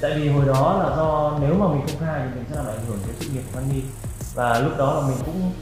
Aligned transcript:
tại 0.00 0.12
vì 0.14 0.28
hồi 0.28 0.44
đó 0.46 0.82
là 0.82 0.96
do 0.96 1.38
nếu 1.40 1.54
mà 1.54 1.68
mình 1.68 1.80
công 1.86 2.00
khai 2.00 2.20
thì 2.24 2.34
mình 2.34 2.44
sẽ 2.50 2.56
làm 2.56 2.66
ảnh 2.66 2.86
hưởng 2.88 2.98
đến 3.06 3.16
sự 3.20 3.26
nghiệp 3.28 3.42
của 3.52 3.60
Fanny 3.60 3.80
và 4.34 4.60
lúc 4.60 4.72
đó 4.78 4.94
là 4.94 5.08
mình 5.08 5.16
cũng 5.26 5.52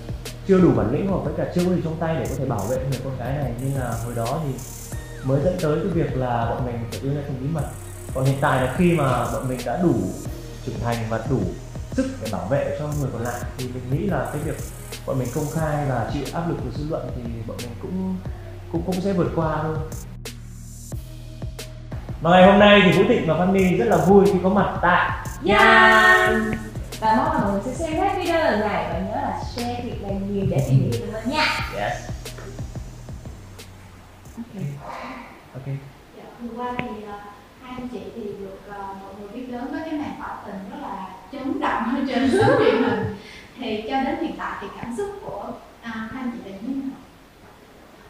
chưa 0.48 0.58
đủ 0.60 0.70
bản 0.76 0.90
lĩnh 0.90 1.08
hoặc 1.08 1.18
với 1.24 1.34
cả 1.36 1.52
chưa 1.54 1.64
có 1.64 1.70
gì 1.74 1.80
trong 1.84 1.96
tay 2.00 2.16
để 2.18 2.26
có 2.28 2.34
thể 2.38 2.44
bảo 2.44 2.60
vệ 2.60 2.76
người 2.76 3.00
con 3.04 3.18
gái 3.18 3.38
này. 3.38 3.52
Nên 3.60 3.72
là 3.72 3.94
hồi 4.04 4.14
đó 4.14 4.40
thì 4.44 4.54
mới 5.24 5.40
dẫn 5.44 5.56
tới 5.62 5.78
cái 5.78 5.88
việc 5.88 6.16
là 6.16 6.46
bọn 6.50 6.66
mình 6.66 6.76
phải 6.90 7.00
đưa 7.02 7.14
ra 7.14 7.20
thành 7.26 7.36
bí 7.40 7.46
mật. 7.48 7.64
Còn 8.14 8.24
hiện 8.24 8.38
tại 8.40 8.62
là 8.62 8.74
khi 8.76 8.92
mà 8.92 9.32
bọn 9.32 9.48
mình 9.48 9.60
đã 9.66 9.82
đủ 9.82 9.94
trưởng 10.66 10.80
thành 10.84 10.96
và 11.10 11.26
đủ 11.30 11.40
sức 11.92 12.06
để 12.22 12.28
bảo 12.32 12.46
vệ 12.46 12.76
cho 12.78 12.88
người 13.00 13.10
còn 13.12 13.22
lại 13.22 13.40
thì 13.58 13.68
mình 13.68 13.90
nghĩ 13.90 14.06
là 14.06 14.30
cái 14.32 14.42
việc 14.44 14.56
bọn 15.06 15.18
mình 15.18 15.28
công 15.34 15.50
khai 15.54 15.86
và 15.88 16.10
chịu 16.12 16.24
áp 16.32 16.48
lực 16.48 16.56
của 16.64 16.70
dư 16.78 16.84
luận 16.90 17.08
thì 17.16 17.22
bọn 17.46 17.56
mình 17.56 17.74
cũng 17.82 18.16
cũng 18.72 18.82
cũng 18.86 19.00
sẽ 19.00 19.12
vượt 19.12 19.32
qua 19.36 19.60
thôi 19.62 19.76
và 22.24 22.30
ngày 22.30 22.46
hôm 22.46 22.58
nay 22.58 22.82
thì 22.84 22.92
Vũ 22.92 23.04
Thịnh 23.08 23.26
và 23.26 23.34
Văn 23.34 23.52
My 23.52 23.76
rất 23.76 23.84
là 23.88 23.96
vui 23.96 24.24
khi 24.26 24.38
có 24.42 24.48
mặt 24.48 24.74
tại 24.82 25.10
Yan 25.48 26.50
Và 27.00 27.14
mong 27.16 27.34
là 27.34 27.40
mọi 27.40 27.52
người 27.52 27.60
sẽ 27.64 27.72
xem 27.72 28.00
hết 28.00 28.10
video 28.18 28.44
lần 28.44 28.60
này 28.60 28.86
Và 28.92 28.98
nhớ 28.98 29.14
là 29.22 29.38
share 29.56 29.80
thiệt 29.82 29.94
là 30.02 30.08
nhiều 30.08 30.44
để 30.50 30.66
tìm 30.70 30.90
hiểu 30.92 31.06
mình 31.12 31.30
nha 31.34 31.46
Yes. 31.78 31.92
Ok 34.36 34.62
Ok. 35.54 35.66
Dạ, 36.16 36.24
vừa 36.40 36.48
qua 36.62 36.72
thì 36.78 36.86
ờ, 37.06 37.18
hai 37.62 37.74
anh 37.78 37.88
chị 37.88 38.00
thì 38.16 38.22
được 38.22 38.58
ờ, 38.68 38.78
mọi 39.02 39.12
người 39.20 39.28
biết 39.34 39.52
đến 39.52 39.60
với 39.72 39.80
cái 39.84 39.92
màn 39.92 40.10
tỏ 40.20 40.28
tình 40.46 40.60
rất 40.70 40.76
là 40.82 41.06
chấn 41.32 41.60
động 41.60 41.82
ở 41.96 42.00
trên 42.08 42.30
sóng 42.40 42.50
truyền 42.58 42.82
hình 42.82 43.16
thì 43.58 43.84
cho 43.90 44.00
đến 44.00 44.16
hiện 44.20 44.34
tại 44.38 44.52
thì 44.60 44.66
cảm 44.80 44.94
xúc 44.96 45.06
của 45.26 45.44
à, 45.82 45.90
hai 46.12 46.22
anh 46.22 46.30
chị 46.32 46.50
là 46.50 46.56
như 46.56 46.68
thế 46.68 46.74
nào? 46.74 46.98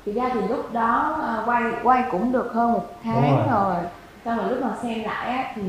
Thực 0.06 0.12
ra 0.15 0.31
thì 0.34 0.41
lúc 0.48 0.73
đó 0.73 1.19
à, 1.27 1.42
quay 1.47 1.62
quay 1.83 2.05
cũng 2.11 2.33
được 2.33 2.51
hơn 2.55 2.73
một 2.73 2.84
Đúng 3.05 3.15
tháng 3.15 3.37
rồi. 3.51 3.75
rồi 3.75 3.84
Xong 4.24 4.38
rồi 4.38 4.51
lúc 4.51 4.59
mà 4.62 4.70
xem 4.83 5.05
lại 5.05 5.28
á 5.28 5.52
thì 5.55 5.62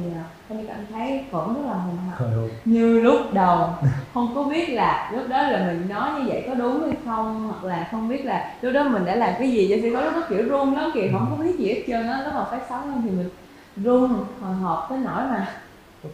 Thanh 0.50 0.68
cảm 0.68 0.78
thấy 0.94 1.26
vẫn 1.32 1.54
rất 1.56 1.62
là 1.72 1.74
hùng 1.74 1.98
hậu. 1.98 2.28
Như 2.66 3.02
lúc 3.02 3.34
đầu 3.34 3.70
Không 4.14 4.32
có 4.36 4.44
biết 4.44 4.70
là 4.70 5.12
lúc 5.14 5.24
đó 5.30 5.42
là 5.42 5.66
mình 5.68 5.90
nói 5.90 6.12
như 6.12 6.26
vậy 6.28 6.44
có 6.48 6.56
đúng 6.56 6.82
hay 6.82 6.98
không 7.06 7.48
Hoặc 7.48 7.64
là 7.64 7.88
không 7.92 8.10
biết 8.10 8.26
là 8.26 8.58
lúc 8.62 8.74
đó 8.74 8.84
mình 8.84 9.06
đã 9.06 9.16
làm 9.16 9.34
cái 9.40 9.52
gì 9.52 9.68
cho 9.70 9.76
sẽ 9.82 9.90
có 9.94 10.02
lúc 10.02 10.14
đó 10.14 10.22
kiểu 10.30 10.50
run 10.50 10.76
lắm 10.76 10.92
kìa 10.94 11.10
Không 11.12 11.28
có 11.30 11.44
biết 11.44 11.56
gì 11.60 11.68
hết 11.68 11.84
trơn 11.88 12.08
á 12.08 12.22
Lúc 12.26 12.34
mà 12.34 12.44
phát 12.52 12.62
sóng 12.70 12.90
lên 12.90 13.02
thì 13.04 13.10
mình 13.10 13.30
run 13.76 14.26
hồi 14.42 14.56
hộp 14.56 14.88
tới 14.90 15.00
nỗi 15.00 15.24
mà 15.24 15.48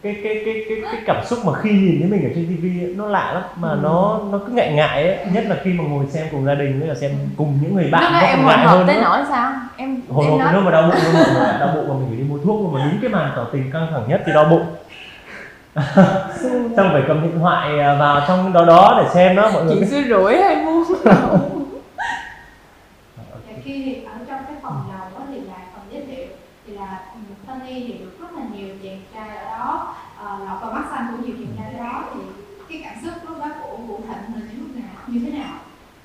cái 0.02 0.16
cái 0.24 0.42
cái 0.44 0.64
cái 0.68 0.78
cái 0.92 1.00
cảm 1.06 1.24
xúc 1.26 1.38
mà 1.44 1.52
khi 1.62 1.70
nhìn 1.72 2.00
thấy 2.00 2.10
mình 2.10 2.24
ở 2.24 2.30
trên 2.34 2.46
tivi 2.48 2.94
nó 2.94 3.06
lạ 3.06 3.32
lắm. 3.32 3.42
Mà 3.56 3.68
Ừ. 3.68 3.78
nó 3.82 4.20
nó 4.32 4.38
cứ 4.46 4.52
ngại 4.52 4.72
ngại 4.72 5.06
ấy 5.08 5.18
nhất 5.32 5.44
là 5.48 5.56
khi 5.64 5.72
mà 5.72 5.84
ngồi 5.84 6.04
xem 6.10 6.26
cùng 6.30 6.44
gia 6.44 6.54
đình 6.54 6.78
với 6.80 6.88
là 6.88 6.94
xem 6.94 7.10
cùng 7.36 7.58
những 7.62 7.74
người 7.74 7.88
bạn 7.92 8.12
nó 8.12 8.18
em 8.18 8.46
ngại 8.46 8.58
hơn 8.66 8.86
tới 8.86 8.96
nữa. 8.96 9.02
nỗi 9.04 9.20
sao? 9.28 9.52
Em 9.76 10.00
hồi 10.08 10.26
hộp 10.26 10.40
nếu 10.52 10.60
mà 10.60 10.70
đau 10.70 10.82
bụng 10.82 10.94
nếu 11.12 11.22
mà 11.40 11.56
đau 11.60 11.68
bụng 11.74 11.88
mà 11.88 11.94
mình 11.94 12.06
phải 12.08 12.16
đi 12.16 12.22
mua 12.24 12.38
thuốc 12.38 12.72
mà 12.72 12.80
đúng 12.84 12.98
cái 13.02 13.10
màn 13.10 13.32
tỏ 13.36 13.44
tình 13.52 13.70
căng 13.72 13.86
thẳng 13.90 14.02
nhất 14.08 14.22
thì 14.26 14.32
đau 14.32 14.44
bụng. 14.44 14.66
Xong 16.76 16.90
phải 16.92 17.02
cầm 17.08 17.22
điện 17.22 17.38
thoại 17.40 17.78
à, 17.80 17.94
vào 17.94 18.20
trong 18.28 18.52
đó 18.52 18.64
đó 18.64 19.00
để 19.02 19.08
xem 19.14 19.36
đó 19.36 19.50
mọi 19.54 19.64
người 19.64 19.76
chuyện 19.78 19.88
xưa 19.90 20.02
rủi 20.08 20.36
hay 20.36 20.56
mua 20.56 20.84
Dạ, 23.16 23.54
khi 23.64 23.82
thì 23.84 24.04
ở 24.04 24.12
trong 24.28 24.40
cái 24.46 24.56
phòng 24.62 24.82
đầu 24.92 25.08
đó 25.18 25.24
thì 25.30 25.40
là 25.40 25.54
phần 25.74 25.82
giới 25.92 26.02
thiệu 26.06 26.26
thì 26.66 26.72
là 26.72 27.00
ừ, 27.14 27.20
Fanny 27.46 27.86
thì 27.86 27.92
được 27.92 28.20
rất 28.20 28.32
là 28.36 28.42
nhiều 28.56 28.68
chàng 28.82 29.00
trai 29.14 29.36
ở 29.36 29.58
đó. 29.58 29.94
Ờ, 30.18 30.38
lọt 30.44 30.62
vào 30.62 30.72
mắt 30.72 30.84
xanh 30.90 31.06
của 31.10 31.26
nhiều 31.26 31.36
chàng 31.38 31.56
trai 31.58 31.74
ở 31.74 31.84
đó. 31.84 32.04
Thì 32.14 32.20
cái 32.68 32.80
cảm 32.84 33.04
xúc 33.04 33.30
lúc 33.30 33.38
đó 33.38 33.48
của 33.62 33.76
Vũ 33.76 33.96
Thịnh 33.98 34.34
là 34.34 34.40
như 34.40 34.58
lúc 34.58 34.76
nào? 34.76 34.94
Như 35.06 35.20
thế 35.24 35.38
nào? 35.38 35.54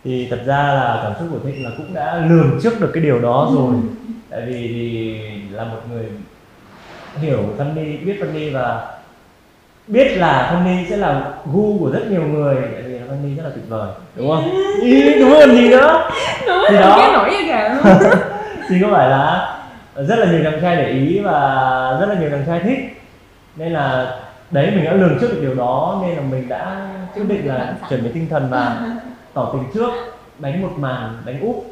thì 0.07 0.27
thật 0.29 0.39
ra 0.45 0.57
là 0.57 0.99
cảm 1.03 1.13
xúc 1.19 1.27
của 1.31 1.39
Thịnh 1.49 1.63
là 1.63 1.69
cũng 1.77 1.93
đã 1.93 2.15
lường 2.29 2.59
trước 2.63 2.79
được 2.79 2.91
cái 2.93 3.03
điều 3.03 3.19
đó 3.19 3.51
rồi. 3.55 3.75
Tại 4.29 4.41
vì 4.47 4.67
thì 4.67 5.55
là 5.55 5.63
một 5.63 5.77
người 5.91 6.05
hiểu 7.21 7.39
Fanny 7.57 8.05
biết 8.05 8.19
Fanny 8.21 8.53
và 8.53 8.87
biết 9.87 10.17
là 10.17 10.51
Fanny 10.53 10.85
sẽ 10.89 10.97
là 10.97 11.33
gu 11.53 11.77
của 11.79 11.89
rất 11.91 12.03
nhiều 12.09 12.21
người. 12.21 12.55
Tại 12.55 12.81
vì 12.81 12.93
Fanny 12.93 13.37
rất 13.37 13.43
là 13.43 13.49
tuyệt 13.55 13.65
vời 13.69 13.89
đúng 14.15 14.29
không? 14.29 14.51
Ý, 14.81 15.19
đúng 15.19 15.33
còn 15.39 15.51
gì 15.51 15.69
nữa. 15.69 16.09
Thì 16.39 16.53
cái 16.69 16.81
đó. 16.81 17.11
nổi 17.13 17.43
gà 17.47 17.69
luôn. 17.73 17.93
Thì 18.69 18.75
có 18.81 18.87
phải 18.91 19.09
là 19.09 19.56
rất 20.03 20.19
là 20.19 20.31
nhiều 20.31 20.43
chàng 20.43 20.61
trai 20.61 20.75
để 20.75 20.89
ý 20.89 21.19
và 21.19 21.33
rất 21.99 22.05
là 22.05 22.15
nhiều 22.19 22.29
chàng 22.29 22.43
trai 22.47 22.59
thích. 22.59 23.01
Nên 23.55 23.73
là 23.73 24.19
đấy 24.51 24.71
mình 24.75 24.85
đã 24.85 24.93
lường 24.93 25.17
trước 25.21 25.27
được 25.31 25.39
điều 25.41 25.55
đó 25.55 26.01
nên 26.01 26.17
là 26.17 26.21
mình 26.21 26.47
đã 26.47 26.89
quyết 27.13 27.23
định 27.27 27.47
là 27.47 27.75
chuẩn 27.89 28.03
bị 28.03 28.09
tinh 28.13 28.29
thần 28.29 28.47
và 28.49 28.81
tỏ 29.33 29.49
tình 29.53 29.63
trước 29.73 29.89
đánh 30.39 30.61
một 30.61 30.71
màn 30.77 31.17
đánh 31.25 31.41
úp. 31.41 31.65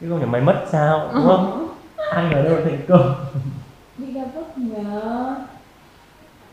Chứ 0.00 0.10
không 0.10 0.18
phải 0.18 0.28
mày 0.28 0.40
mất 0.40 0.64
sao 0.72 1.10
đúng 1.14 1.26
không? 1.26 1.68
Ai 2.12 2.24
ngờ 2.24 2.42
đâu 2.42 2.54
là 2.54 2.60
thành 2.64 2.78
công. 2.88 3.14
Đi 3.98 4.12
ra 4.12 4.22
bất 4.34 4.58
ngờ. 4.58 5.34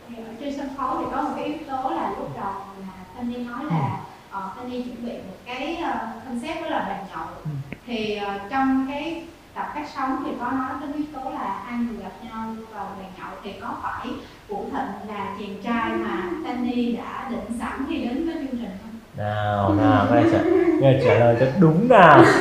Thì 0.10 0.16
ở 0.16 0.30
trên 0.40 0.58
sân 0.58 0.68
khấu 0.78 0.98
thì 1.00 1.06
có 1.12 1.22
một 1.22 1.30
cái 1.36 1.46
yếu 1.46 1.58
tố 1.70 1.90
là 1.90 2.10
lúc 2.10 2.30
đầu 2.36 2.54
là 2.82 2.94
Fanny 3.18 3.50
nói 3.50 3.66
là 3.70 4.00
uh, 4.30 4.58
Fanny 4.58 4.84
chuẩn 4.84 5.06
bị 5.06 5.12
một 5.12 5.38
cái 5.46 5.78
ờ, 5.84 6.00
concept 6.26 6.62
đó 6.62 6.70
là 6.70 6.80
bàn 6.80 7.06
nhậu. 7.10 7.26
Ừ. 7.44 7.50
thì 7.88 8.16
ờ, 8.16 8.34
trong 8.50 8.86
cái 8.90 9.24
tập 9.56 9.66
phát 9.76 9.86
sóng 9.96 10.24
thì 10.26 10.32
có 10.40 10.52
nói 10.52 10.72
đến 10.82 10.94
yếu 10.94 11.06
tố 11.14 11.30
là 11.30 11.64
hai 11.66 11.80
người 11.80 12.04
gặp 12.04 12.12
nhau 12.24 12.56
vào 12.74 12.88
bàn 12.98 13.12
nhậu 13.18 13.40
thì 13.44 13.54
có 13.62 13.68
phải 13.84 14.08
Vũ 14.48 14.66
Thịnh 14.72 15.16
là 15.16 15.36
chàng 15.40 15.56
trai 15.64 15.92
mà 15.92 16.30
Fanny 16.44 16.98
đã 16.98 17.28
định 17.30 17.60
sẵn 17.60 17.86
khi 17.90 17.98
đến 17.98 18.26
với 18.26 18.36
chương 18.36 18.58
trình 18.58 18.78
không? 18.82 18.92
nào 19.18 19.74
nào 19.74 20.08
nghe 20.12 20.24
trả, 20.32 20.40
nghe 20.80 21.00
trả 21.06 21.14
lời 21.14 21.36
cho 21.40 21.46
đúng 21.60 21.88
nào. 21.88 22.24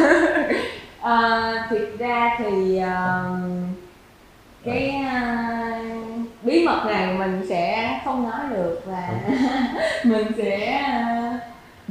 À, 1.02 1.66
thực 1.70 1.98
ra 1.98 2.36
thì 2.38 2.78
à, 2.78 3.24
cái 4.64 4.90
à, 4.90 5.80
bí 6.42 6.66
mật 6.66 6.84
này 6.86 7.14
mình 7.18 7.46
sẽ 7.48 8.00
không 8.04 8.30
nói 8.30 8.40
được 8.50 8.82
và 8.86 9.08
mình 10.04 10.26
sẽ 10.36 10.66
à, 10.66 11.29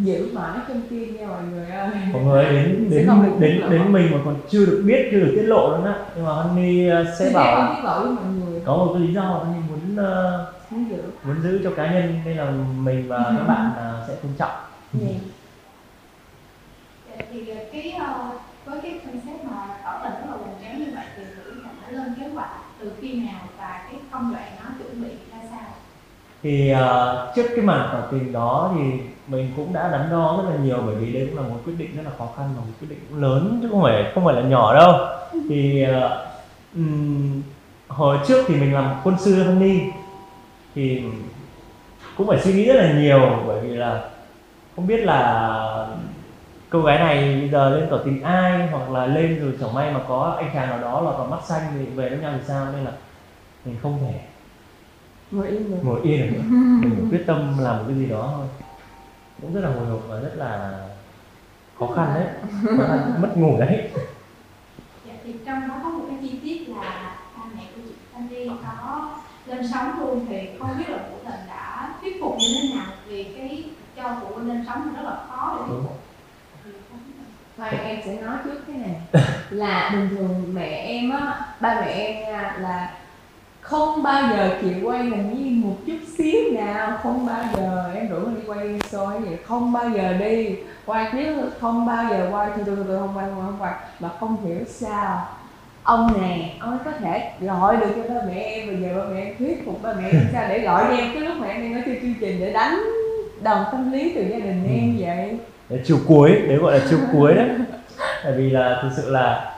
giữ 0.04 0.30
mãi 0.34 0.60
trong 0.68 0.82
tim 0.90 1.16
nha 1.16 1.28
mọi 1.28 1.44
người 1.44 1.70
ơi. 1.72 1.90
Mọi 2.14 2.24
người 2.24 2.46
đến 2.46 2.90
đến 2.90 3.08
đến 3.40 3.58
lộ. 3.58 3.70
đến 3.70 3.92
mình 3.92 4.12
mà 4.12 4.18
còn 4.26 4.36
chưa 4.50 4.66
được 4.66 4.84
biết 4.86 5.10
chưa 5.12 5.20
được 5.20 5.32
tiết 5.36 5.44
lộ 5.44 5.78
nữa 5.78 5.86
á. 5.86 6.06
Nhưng 6.16 6.26
mà 6.26 6.32
Honey 6.32 6.88
ờ, 6.88 7.06
sẽ 7.20 7.26
Thì 7.26 7.34
bảo 7.34 7.74
với 8.04 8.12
mọi 8.12 8.26
người. 8.26 8.62
Có 8.66 8.76
một 8.76 8.92
cái 8.94 9.08
lý 9.08 9.14
do 9.14 9.22
Honey 9.22 9.60
muốn 9.70 9.96
ờ, 10.06 10.54
muốn 10.70 10.90
giữ. 10.90 11.04
muốn 11.24 11.42
giữ 11.44 11.62
cho 11.64 11.72
cá 11.76 11.92
nhân 11.94 12.22
nên 12.26 12.38
là 12.38 12.52
mình 12.78 13.08
và 13.08 13.34
các 13.38 13.44
bạn 13.48 13.72
ờ, 13.78 14.06
sẽ 14.08 14.16
tôn 14.16 14.32
trọng. 14.38 14.52
Yeah. 15.02 15.16
Dạ, 17.10 17.26
thì 17.32 17.50
ờ, 17.50 17.56
cái 17.72 18.00
với 18.66 18.82
cái 18.82 19.00
concept 19.06 19.44
mà 19.44 19.58
tỏ 19.84 20.00
tình 20.04 20.14
rất 20.14 20.28
là 20.30 20.38
hoành 20.38 20.56
tráng 20.64 20.80
như 20.80 20.86
vậy 20.96 21.06
thì 21.18 21.24
Thịnh 21.46 21.64
đã 21.82 21.92
lên 21.92 22.14
kế 22.20 22.28
hoạch 22.28 22.50
từ 22.80 22.92
khi 23.02 23.14
nào 23.14 23.42
và 23.58 23.86
cái 23.92 24.00
công 24.12 24.34
đoạn 24.34 24.52
nó 24.64 24.70
chuẩn 24.78 25.02
bị 25.02 25.10
ra 25.32 25.38
sao? 25.52 25.70
Thì 26.44 26.74
uh, 26.74 27.36
trước 27.36 27.48
cái 27.56 27.66
màn 27.66 27.90
tỏ 27.92 28.00
tình 28.12 28.34
đó 28.34 28.72
thì 28.76 28.82
mình 29.28 29.52
cũng 29.56 29.74
đã 29.74 29.90
đắn 29.92 30.08
đo 30.12 30.38
rất 30.38 30.50
là 30.50 30.56
nhiều 30.64 30.78
bởi 30.86 30.96
vì 30.96 31.14
đây 31.14 31.28
cũng 31.28 31.38
là 31.38 31.50
một 31.50 31.60
quyết 31.66 31.74
định 31.78 31.96
rất 31.96 32.04
là 32.06 32.12
khó 32.18 32.30
khăn 32.38 32.50
và 32.56 32.62
một 32.62 32.72
quyết 32.82 32.90
định 32.90 33.00
cũng 33.10 33.22
lớn 33.22 33.60
chứ 33.62 33.70
không 33.72 33.82
phải 33.82 34.12
không 34.16 34.26
phải 34.26 34.36
là 34.36 34.42
nhỏ 34.42 34.74
đâu. 34.76 34.94
Thì 35.50 35.86
uh, 35.86 36.12
um, 36.76 37.42
hồi 37.88 38.18
trước 38.28 38.46
thì 38.48 38.56
mình 38.56 38.74
làm 38.74 38.96
quân 39.04 39.16
sư 39.20 39.36
cho 39.38 39.52
Honey 39.52 39.82
thì 40.76 41.04
cũng 42.18 42.28
phải 42.28 42.40
suy 42.40 42.54
nghĩ 42.54 42.66
rất 42.66 42.82
là 42.82 42.94
nhiều 42.94 43.20
bởi 43.48 43.62
vì 43.62 43.70
là 43.70 44.10
không 44.76 44.88
biết 44.88 44.98
là 44.98 45.88
cô 46.70 46.82
gái 46.82 47.00
này 47.00 47.40
bây 47.40 47.50
giờ 47.50 47.70
lên 47.70 47.88
tỏ 47.92 47.98
tình 48.06 48.24
ai 48.24 48.68
hoặc 48.68 48.90
là 48.90 49.06
lên 49.06 49.40
rồi 49.40 49.54
chẳng 49.60 49.74
may 49.74 49.92
mà 49.92 50.00
có 50.08 50.36
anh 50.38 50.50
chàng 50.54 50.70
nào 50.70 50.80
đó 50.80 51.02
lọt 51.02 51.18
vào 51.18 51.28
mắt 51.28 51.40
xanh 51.44 51.62
thì 51.74 51.86
về 51.86 52.10
với 52.10 52.18
nhau 52.18 52.32
thì 52.36 52.44
sao? 52.48 52.66
Nên 52.74 52.86
là 52.86 52.92
mình 53.66 53.76
không 53.82 54.00
thể 54.02 54.20
ngồi 55.32 55.48
im 55.48 55.72
được 55.72 55.78
ngồi 55.84 56.02
yên 56.04 56.22
được 56.22 56.38
nữa 56.38 56.44
mình 56.82 57.08
quyết 57.12 57.24
tâm 57.28 57.58
làm 57.60 57.78
một 57.78 57.84
cái 57.88 57.98
gì 57.98 58.06
đó 58.06 58.34
thôi. 58.36 58.48
Cũng 59.42 59.54
rất 59.54 59.62
là 59.62 59.70
hồi 59.70 59.86
hộp 59.86 60.02
và 60.08 60.20
rất 60.20 60.34
là 60.36 60.84
khó 61.80 61.88
khăn 61.96 62.12
đấy. 62.14 62.28
Khó 62.78 62.88
khăn, 62.88 63.22
mất 63.22 63.38
ngủ 63.38 63.60
đấy. 63.60 63.90
Dạ, 65.08 65.14
thì 65.24 65.34
trong 65.46 65.68
đó 65.68 65.76
có 65.84 65.90
một 65.90 66.06
cái 66.10 66.18
chi 66.22 66.40
tiết 66.44 66.70
là 66.70 67.16
ba 67.38 67.44
mẹ 67.56 67.64
của 67.76 67.82
chị 67.88 67.94
Sandy 68.14 68.48
có 68.48 69.10
lên 69.46 69.68
sóng 69.74 70.00
luôn. 70.00 70.26
Thì 70.30 70.50
không 70.60 70.78
biết 70.78 70.90
là 70.90 70.98
Vũ 70.98 71.18
Thịnh 71.24 71.48
đã 71.48 71.94
thuyết 72.02 72.22
phục 72.22 72.36
như 72.40 72.48
thế 72.62 72.76
nào 72.76 72.86
vì 73.08 73.24
cái 73.24 73.64
cho 73.96 74.18
phụ 74.22 74.36
huynh 74.36 74.48
lên 74.48 74.66
sóng 74.68 74.82
thì 74.86 74.96
rất 74.96 75.10
là 75.10 75.18
khó 75.28 75.58
để 75.60 75.66
thuyết 75.68 75.82
phục. 75.84 76.00
Khoan 77.58 77.78
em 77.78 78.00
sẽ 78.06 78.22
nói 78.22 78.38
trước 78.44 78.62
cái 78.68 78.78
này. 78.78 79.24
Là 79.50 79.90
bình 79.94 80.10
thường 80.10 80.54
mẹ 80.54 80.68
em 80.68 81.10
á 81.10 81.46
ba 81.60 81.82
mẹ 81.82 81.88
em 81.88 82.22
nha 82.22 82.58
là 82.60 82.99
không 83.70 84.04
bao 84.04 84.30
giờ 84.30 84.50
chịu 84.62 84.74
quay 84.84 85.04
làm 85.04 85.34
như 85.34 85.66
một 85.66 85.76
chút 85.88 85.98
xíu 86.18 86.52
nào. 86.54 86.98
Không 87.04 87.26
bao 87.26 87.44
giờ 87.56 87.92
em 87.96 88.10
rủ 88.10 88.18
đi 88.20 88.42
quay 88.48 88.68
show 88.92 89.06
hay 89.06 89.22
gì. 89.22 89.38
Không 89.46 89.72
bao 89.72 89.90
giờ 89.90 90.14
đi. 90.14 90.56
Quay 90.86 91.08
nếu 91.14 91.36
không 91.60 91.86
bao 91.86 92.06
giờ 92.10 92.30
quay. 92.32 92.50
Thì 92.56 92.62
tôi 92.66 92.76
tôi 92.88 93.00
không 93.00 93.18
quay 93.18 93.26
không 93.26 93.40
quay 93.40 93.46
không 93.46 93.58
quay. 93.60 93.74
Mà 94.00 94.10
không 94.20 94.38
hiểu 94.46 94.58
sao 94.68 95.28
ông 95.84 96.22
nè 96.22 96.50
ông 96.60 96.72
ấy 96.72 96.80
có 96.86 96.92
thể 96.92 97.32
gọi 97.42 97.78
được 97.78 97.88
cho 97.96 98.14
ba 98.14 98.22
mẹ 98.28 98.42
em 98.42 98.68
bây 98.68 98.78
giờ 98.78 98.98
ba 98.98 99.04
mẹ 99.14 99.22
em 99.22 99.36
thuyết 99.40 99.66
phục 99.66 99.84
ba 99.84 99.94
mẹ 99.94 100.10
em 100.12 100.28
sao 100.34 100.46
để 100.50 100.60
gọi 100.60 100.84
cho 100.88 100.96
em. 100.96 101.12
Cái 101.14 101.24
lúc 101.24 101.38
mà 101.38 101.48
em 101.48 101.62
đang 101.62 101.74
ở 101.74 101.82
trên 101.86 102.02
chương 102.02 102.14
trình 102.20 102.40
để 102.40 102.54
đánh 102.54 102.80
đồng 103.42 103.64
tâm 103.72 103.92
lý 103.92 104.12
từ 104.16 104.22
gia 104.22 104.38
đình 104.38 104.68
em 104.70 104.98
vậy. 105.00 105.38
Đấy, 105.70 105.82
chiều 105.86 105.98
cuối 106.08 106.32
đấy 106.48 106.58
gọi 106.58 106.80
là 106.80 106.86
chiều 106.90 107.00
cuối 107.12 107.34
đấy. 107.34 107.50
Tại 108.24 108.34
vì 108.38 108.50
là 108.50 108.80
thực 108.82 108.90
sự 108.96 109.10
là 109.10 109.52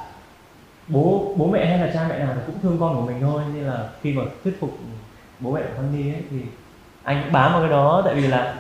bố 0.92 1.34
bố 1.36 1.48
mẹ 1.48 1.66
hay 1.66 1.88
là 1.88 1.92
cha 1.94 2.06
mẹ 2.10 2.20
nào 2.20 2.34
thì 2.36 2.42
cũng 2.46 2.56
thương 2.62 2.78
con 2.80 2.96
của 2.96 3.02
mình 3.02 3.18
thôi. 3.22 3.44
Nên 3.54 3.64
là 3.64 3.90
khi 4.02 4.14
mà 4.14 4.24
thuyết 4.44 4.58
phục 4.60 4.78
bố 5.40 5.52
mẹ 5.52 5.62
của 5.62 5.82
Honey 5.82 6.14
ấy 6.14 6.22
thì 6.32 6.38
anh 7.04 7.22
cũng 7.24 7.34
bám 7.34 7.52
vào 7.52 7.62
cái 7.62 7.70
đó. 7.70 8.02
Tại 8.06 8.16
vì 8.16 8.28
là 8.28 8.56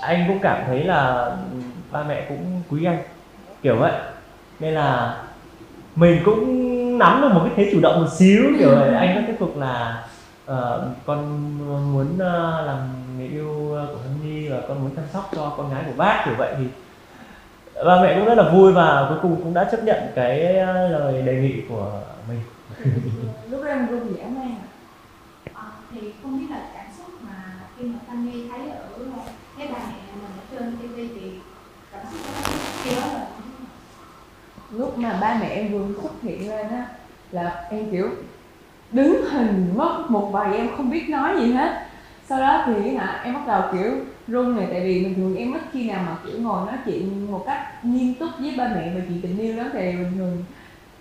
anh 0.00 0.24
cũng 0.28 0.38
cảm 0.42 0.62
thấy 0.66 0.84
là 0.84 1.32
ba 1.90 2.02
mẹ 2.02 2.26
cũng 2.28 2.62
quý 2.70 2.84
anh 2.84 2.98
kiểu 3.62 3.76
vậy. 3.76 3.92
Nên 4.60 4.74
là 4.74 5.16
mình 5.96 6.22
cũng 6.24 6.98
nắm 6.98 7.20
được 7.20 7.28
một 7.34 7.40
cái 7.44 7.52
thế 7.56 7.70
chủ 7.72 7.80
động 7.80 8.00
một 8.00 8.08
xíu 8.18 8.42
kiểu 8.58 8.76
vậy. 8.76 8.94
Anh 8.94 9.14
có 9.14 9.20
tiếp 9.26 9.36
tục 9.40 9.56
là 9.56 10.04
uh, 10.50 10.56
con 11.06 11.50
muốn 11.92 12.06
uh, 12.14 12.66
làm 12.66 12.78
người 13.16 13.28
yêu 13.28 13.48
của 13.68 13.98
Hân 14.02 14.12
Nhi 14.24 14.48
và 14.48 14.60
con 14.68 14.82
muốn 14.82 14.90
chăm 14.96 15.04
sóc 15.12 15.30
cho 15.36 15.52
con 15.56 15.70
gái 15.74 15.82
của 15.86 15.92
bác 15.96 16.22
kiểu 16.24 16.34
vậy 16.38 16.54
thì 16.58 16.64
ba 17.86 18.02
mẹ 18.02 18.14
cũng 18.14 18.24
rất 18.24 18.34
là 18.34 18.50
vui 18.52 18.72
và 18.72 19.06
cuối 19.08 19.18
cùng 19.22 19.36
cũng 19.42 19.54
đã 19.54 19.64
chấp 19.64 19.84
nhận 19.84 19.98
cái 20.14 20.56
ờ, 20.58 20.88
lời 20.88 21.22
đề 21.22 21.40
nghị 21.40 21.62
của 21.68 21.92
mình. 22.28 22.40
Lúc 23.50 23.64
đó 23.64 23.68
em 23.68 23.86
run 23.86 24.14
dã 24.18 24.24
man 24.24 24.54
à? 24.62 24.68
Ờ, 25.54 25.62
thì 25.92 26.00
không 26.22 26.38
biết 26.38 26.46
là 26.50 26.60
cảm 26.74 26.86
xúc 26.98 27.06
mà 27.22 27.34
khi 27.78 27.84
mà 27.84 27.98
Sunny 28.08 28.48
thấy 28.48 28.70
ở 28.70 28.88
cái 29.58 29.68
bà 29.72 29.78
mẹ 29.78 29.94
mình 30.14 30.24
ở 30.24 30.58
trên 30.58 30.76
TV 30.76 30.96
thì 31.20 31.30
cảm 31.92 32.02
xúc 32.10 32.20
đó 32.26 32.52
khi 32.84 32.90
đó 32.94 33.06
là 33.14 33.26
lúc 34.70 34.98
mà 34.98 35.18
ba 35.20 35.38
mẹ 35.40 35.48
em 35.48 35.72
vừa 35.72 36.02
xuất 36.02 36.22
hiện 36.22 36.48
lên 36.48 36.68
á 36.68 36.86
là 37.32 37.66
em 37.70 37.90
kiểu 37.90 38.08
đứng 38.92 39.24
hình 39.30 39.72
mất 39.76 40.04
một 40.08 40.30
vài 40.32 40.56
em 40.56 40.68
không 40.76 40.90
biết 40.90 41.08
nói 41.08 41.36
gì 41.40 41.52
hết. 41.52 41.86
Sau 42.28 42.40
đó 42.40 42.62
thì 42.66 42.94
hả 42.94 43.20
em 43.24 43.34
bắt 43.34 43.46
đầu 43.46 43.62
kiểu 43.72 43.92
run 44.30 44.56
này, 44.56 44.66
tại 44.70 44.80
vì 44.84 45.04
bình 45.04 45.14
thường 45.16 45.34
em 45.36 45.52
ít 45.52 45.62
khi 45.72 45.88
nào 45.88 46.02
mà, 46.06 46.18
kiểu, 46.24 46.40
ngồi 46.40 46.66
nói 46.66 46.76
chuyện 46.86 47.30
một 47.32 47.44
cách 47.46 47.84
nghiêm 47.84 48.14
túc 48.20 48.30
với 48.40 48.54
ba 48.58 48.68
mẹ 48.76 48.94
về 48.94 49.04
chuyện 49.08 49.20
tình 49.22 49.38
yêu 49.38 49.56
lắm. 49.56 49.68
Thì 49.72 49.80
bình 49.92 50.12
thường 50.16 50.44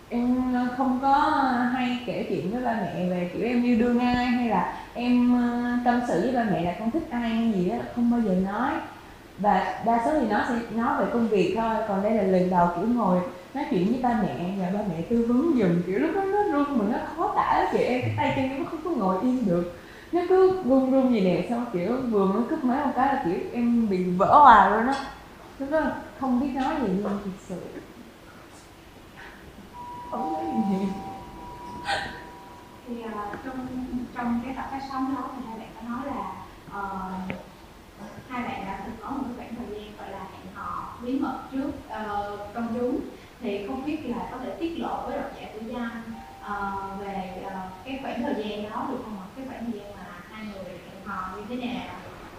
em 0.10 0.54
ờ, 0.56 0.76
không 0.78 1.00
có 1.02 1.14
hay 1.76 2.00
kể 2.08 2.26
chuyện 2.30 2.52
với 2.54 2.64
ba 2.66 2.74
mẹ 2.82 3.10
về, 3.10 3.32
kiểu, 3.34 3.44
em 3.48 3.64
yêu 3.64 3.80
đương 3.80 4.00
ai 4.00 4.26
hay 4.26 4.50
là 4.50 4.92
em 4.94 5.34
ờ, 5.34 5.70
tâm 5.86 6.02
sự 6.08 6.22
với 6.22 6.32
ba 6.34 6.44
mẹ 6.52 6.64
là 6.64 6.76
con 6.80 6.92
thích 6.92 7.04
ai 7.12 7.30
hay 7.30 7.54
gì 7.54 7.70
đó 7.70 7.76
không 7.96 8.12
bao 8.12 8.22
giờ 8.22 8.34
nói. 8.36 8.72
Và 9.38 9.84
đa 9.86 10.02
số 10.06 10.12
thì 10.20 10.28
nó 10.30 10.46
sẽ 10.50 10.56
nói 10.76 11.00
về 11.00 11.12
công 11.14 11.30
việc 11.30 11.54
thôi, 11.58 11.76
còn 11.88 12.04
đây 12.04 12.14
là 12.16 12.24
lần 12.24 12.50
đầu, 12.50 12.68
kiểu, 12.76 12.86
ngồi 12.88 13.20
nói 13.54 13.66
chuyện 13.72 13.92
với 13.92 14.00
ba 14.04 14.20
mẹ 14.24 14.56
và 14.60 14.70
ba 14.80 14.86
mẹ 14.90 15.08
tư 15.10 15.26
vấn 15.30 15.38
giùm, 15.60 15.82
kiểu, 15.88 16.00
lúc 16.00 16.12
đó 16.16 16.22
nó 16.26 16.44
run 16.54 16.78
mà 16.80 16.86
nó 16.92 16.98
khó 17.06 17.34
tả 17.36 17.70
chị 17.74 17.80
em 17.80 18.02
cái 18.02 18.14
tay 18.18 18.34
chân 18.36 18.60
nó 18.60 18.66
không 18.72 18.80
có 18.84 18.92
ngồi 18.92 19.18
yên 19.24 19.48
được 19.48 19.74
nó 20.12 20.22
cứ 20.30 20.62
run 20.66 20.92
run 20.92 21.14
gì 21.14 21.22
nè 21.22 21.48
xong 21.50 21.66
kiểu 21.74 21.98
vừa 22.10 22.26
mới 22.26 22.44
cúp 22.50 22.64
máy 22.64 22.86
một 22.86 22.92
cái 22.96 23.16
là 23.16 23.22
kiểu 23.26 23.40
em 23.54 23.90
bị 23.90 24.04
vỡ 24.04 24.40
hòa 24.40 24.70
luôn 24.70 24.88
á. 24.88 24.96
Lúc 25.60 25.72
đó 25.72 25.82
không 26.20 26.40
biết 26.40 26.50
nói 26.54 26.76
gì 26.82 26.88
luôn 26.88 27.20
thật 27.26 27.32
sự. 27.40 27.62
Không 30.12 30.34
nói 30.34 30.44
gì 30.70 30.88
thì 32.88 33.04
uh, 33.06 33.12
trong 33.46 33.68
trong 34.16 34.42
cái 34.46 34.56
tập 34.56 34.66
phát 34.72 34.82
sóng 34.92 35.16
đó 35.16 35.24
thì 35.36 35.44
hai 35.50 35.60
bạn 35.60 35.70
có 35.76 35.90
nói 35.90 36.16
là 36.16 36.32
uh, 36.80 37.36
hai 38.30 38.44
bạn 38.44 38.66
đã 38.66 38.80
từng 38.86 38.96
có 39.02 39.10
một 39.10 39.24
cái 39.38 39.48
khoảng 39.48 39.56
thời 39.56 39.80
gian 39.80 39.98
gọi 39.98 40.10
là 40.12 40.20
hẹn 40.20 40.54
hò 40.56 40.94
bí 41.04 41.20
mật 41.20 41.40
trước 41.52 41.68
uh, 41.68 42.54
công 42.54 42.68
chúng. 42.80 43.00
Thì 43.42 43.68
không 43.68 43.86
biết 43.86 43.98
là 44.06 44.18
có 44.32 44.38
thể 44.38 44.56
tiết 44.60 44.80
lộ 44.80 45.06
với 45.06 45.18
độc 45.18 45.32
giả 45.40 45.48
của 45.54 45.74
Giang 45.74 46.02
uh, 46.42 47.00
về 47.02 47.44
uh, 47.46 47.52
cái 47.86 48.00
khoảng 48.02 48.22
thời 48.22 48.36
gian 48.36 48.70
đó 48.70 48.88
được 48.90 48.98
không 49.06 49.18
ạ? 49.20 49.26
Cái 49.36 49.46
khoảng 49.48 49.66
thời 49.66 49.82
gian 49.82 49.94
mà 49.98 49.99
hai 50.40 50.48
người 50.48 50.74
hò 51.06 51.38
như 51.38 51.44
thế 51.50 51.68
nào? 51.68 51.86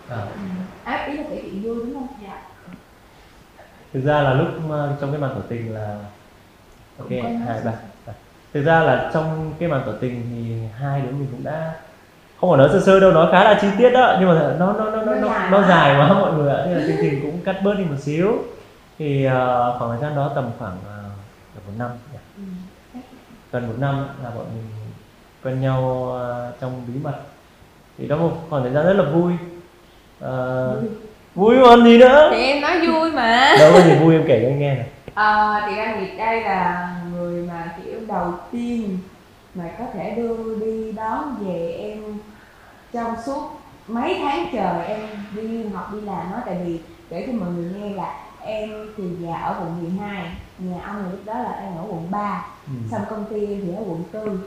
à. 0.09 0.27
áp 0.85 1.07
ý 1.07 1.17
là 1.17 1.25
kể 1.31 1.41
chuyện 1.43 1.63
vui 1.63 1.77
đúng 1.77 1.95
không 1.95 2.07
Dạ. 2.23 2.43
thực 3.93 4.01
ra 4.05 4.23
là 4.23 4.35
lúc 4.35 4.49
ờ, 4.71 4.97
trong 5.01 5.13
cái 5.13 5.21
màn 5.21 5.31
tỏ 5.35 5.41
tình 5.49 5.75
là 5.75 5.97
ok 6.99 7.11
hai 7.11 7.61
ba 7.65 7.73
ba. 8.07 8.13
thực 8.55 8.63
ra 8.65 8.81
là 8.81 9.11
trong 9.15 9.55
cái 9.59 9.69
màn 9.69 9.83
tỏ 9.87 9.93
tình 10.01 10.27
thì 10.31 10.67
hai 10.79 11.01
đứa 11.01 11.11
mình 11.11 11.29
cũng 11.31 11.45
đã 11.45 11.75
không 12.41 12.51
phải 12.51 12.59
nói 12.59 12.69
sơ 12.73 12.81
sơ 12.87 13.01
đâu 13.01 13.13
nói 13.13 13.29
khá 13.33 13.45
là 13.45 13.59
chi 13.61 13.69
tiết 13.79 13.91
đó 13.91 14.17
nhưng 14.21 14.29
mà 14.29 14.55
nó 14.59 14.73
nó 14.73 14.91
nó 14.91 15.03
nó 15.05 15.15
Nó 15.15 15.45
nó, 15.51 15.69
dài 15.69 15.97
quá. 15.99 16.09
mọi 16.21 16.33
người 16.33 16.53
ạ 16.55 16.65
nên 16.67 16.79
là 16.79 16.87
chương 16.87 16.97
trình 17.01 17.21
cũng 17.23 17.41
cắt 17.45 17.57
bớt 17.65 17.75
đi 17.75 17.85
một 17.85 17.97
xíu 18.01 18.33
thì 18.99 19.25
ờ, 19.25 19.77
khoảng 19.79 19.91
thời 19.91 20.01
gian 20.01 20.17
đó 20.17 20.33
tầm 20.35 20.51
khoảng 20.59 20.77
gần 21.55 21.63
một 21.67 21.73
năm 21.79 21.91
nhỉ? 22.13 22.19
ừ. 22.37 23.01
gần 23.53 23.67
một 23.69 23.75
năm 23.79 24.07
là 24.25 24.31
bọn 24.31 24.45
mình 24.55 24.65
quen 25.45 25.61
nhau 25.61 26.09
ờ, 26.13 26.53
trong 26.61 26.85
bí 26.87 26.95
mật 27.03 27.15
thì 28.01 28.09
đó 28.09 28.17
một 28.17 28.33
khoảng 28.51 28.63
thời 28.63 28.73
gian 28.73 28.87
rất 28.87 28.93
là 28.93 29.11
vui. 29.11 29.33
Ờ, 30.21 30.83
vui. 31.35 31.57
còn 31.65 31.85
gì 31.85 31.99
nữa. 31.99 32.29
Thì 32.33 32.43
em 32.43 32.61
nói 32.61 32.87
vui 32.87 33.13
mà. 33.13 33.57
Đâu 33.59 33.73
có 33.73 33.81
gì 33.81 33.95
vui 33.95 34.15
em 34.15 34.25
kể 34.29 34.41
cho 34.43 34.49
anh 34.49 34.59
nghe 34.59 34.75
này 34.75 34.87
À, 35.15 35.63
thì 35.67 35.77
ra 35.77 35.97
thì 36.01 36.19
đây 36.19 36.41
là 36.41 36.97
người 37.13 37.47
mà 37.49 37.75
kiểu 37.85 38.01
đầu 38.09 38.35
tiên 38.53 38.99
mà 39.55 39.65
có 39.79 39.85
thể 39.95 40.15
đưa 40.17 40.59
đi 40.61 40.93
đón 40.93 41.35
về 41.41 41.77
em 41.79 41.99
trong 42.93 43.15
suốt 43.27 43.51
mấy 43.89 44.19
tháng 44.23 44.47
trời 44.53 44.87
em 44.87 45.01
đi 45.37 45.65
học 45.75 45.91
đi 45.93 46.01
làm 46.01 46.31
đó. 46.31 46.39
Tại 46.47 46.57
vì 46.65 46.79
để 47.11 47.25
cho 47.27 47.33
mọi 47.33 47.49
người 47.51 47.71
nghe 47.79 47.95
là 47.95 48.15
em 48.43 48.71
thì 48.97 49.05
nhà 49.21 49.37
ở 49.37 49.57
quận 49.61 49.83
12 49.83 50.37
nhà 50.59 50.81
ông 50.87 51.05
thì 51.05 51.11
lúc 51.11 51.21
đó 51.25 51.35
là 51.35 51.51
em 51.51 51.77
ở 51.77 51.85
quận 51.89 52.11
3 52.11 52.47
ừ. 52.67 52.73
xong 52.91 53.03
công 53.11 53.25
ty 53.31 53.47
em 53.47 53.61
thì 53.67 53.73
ở 53.75 53.83
quận 53.87 54.03
4 54.13 54.39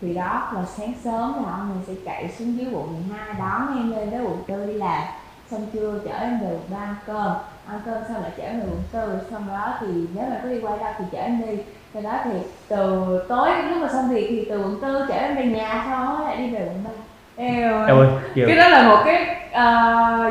thì 0.00 0.14
đó 0.14 0.50
là 0.54 0.64
sáng 0.64 0.92
sớm 1.04 1.32
là 1.44 1.50
ông 1.50 1.68
này 1.74 1.84
sẽ 1.86 1.92
chạy 2.04 2.28
xuống 2.38 2.58
dưới 2.58 2.66
quận 2.72 2.92
12 2.92 3.34
đón 3.38 3.76
em 3.76 3.90
lên 3.90 4.10
tới 4.10 4.20
quận 4.20 4.44
tư 4.48 4.66
đi 4.66 4.72
làm. 4.72 5.02
Xong 5.50 5.66
trưa 5.72 6.00
chở 6.04 6.12
em 6.12 6.40
về 6.40 6.46
quận 6.46 6.70
ba 6.70 6.78
ăn 6.78 6.94
cơm. 7.06 7.32
Ăn 7.66 7.80
cơm 7.84 8.02
xong 8.08 8.22
lại 8.22 8.32
chở 8.36 8.42
em 8.42 8.60
về 8.60 8.66
quận 8.66 8.82
tư. 8.92 9.18
Xong 9.30 9.48
đó 9.48 9.74
thì 9.80 9.86
nếu 10.14 10.24
mà 10.30 10.40
có 10.42 10.48
đi 10.48 10.60
quay 10.60 10.78
đâu 10.78 10.92
thì 10.98 11.04
chở 11.12 11.18
em 11.18 11.40
đi. 11.46 11.62
Sau 11.92 12.02
đó 12.02 12.20
thì 12.24 12.30
từ 12.68 13.18
tối 13.28 13.50
lúc 13.62 13.82
mà 13.82 13.88
xong 13.92 14.08
việc 14.08 14.26
thì 14.30 14.46
từ 14.50 14.62
quận 14.62 14.78
tư 14.82 15.06
chở 15.08 15.14
em 15.14 15.36
về 15.36 15.46
nhà 15.46 15.84
xong 15.84 16.04
đó 16.04 16.20
lại 16.24 16.36
đi 16.36 16.50
về 16.50 16.68
quận 16.68 16.84
ba. 16.84 16.90
Eo 17.38 17.98
ơi. 17.98 18.08
Kiểu 18.34 18.46
cái 18.48 18.56
đó 18.56 18.68
là 18.68 18.88
một 18.88 19.02
cái 19.04 19.26
ờ, 19.52 19.64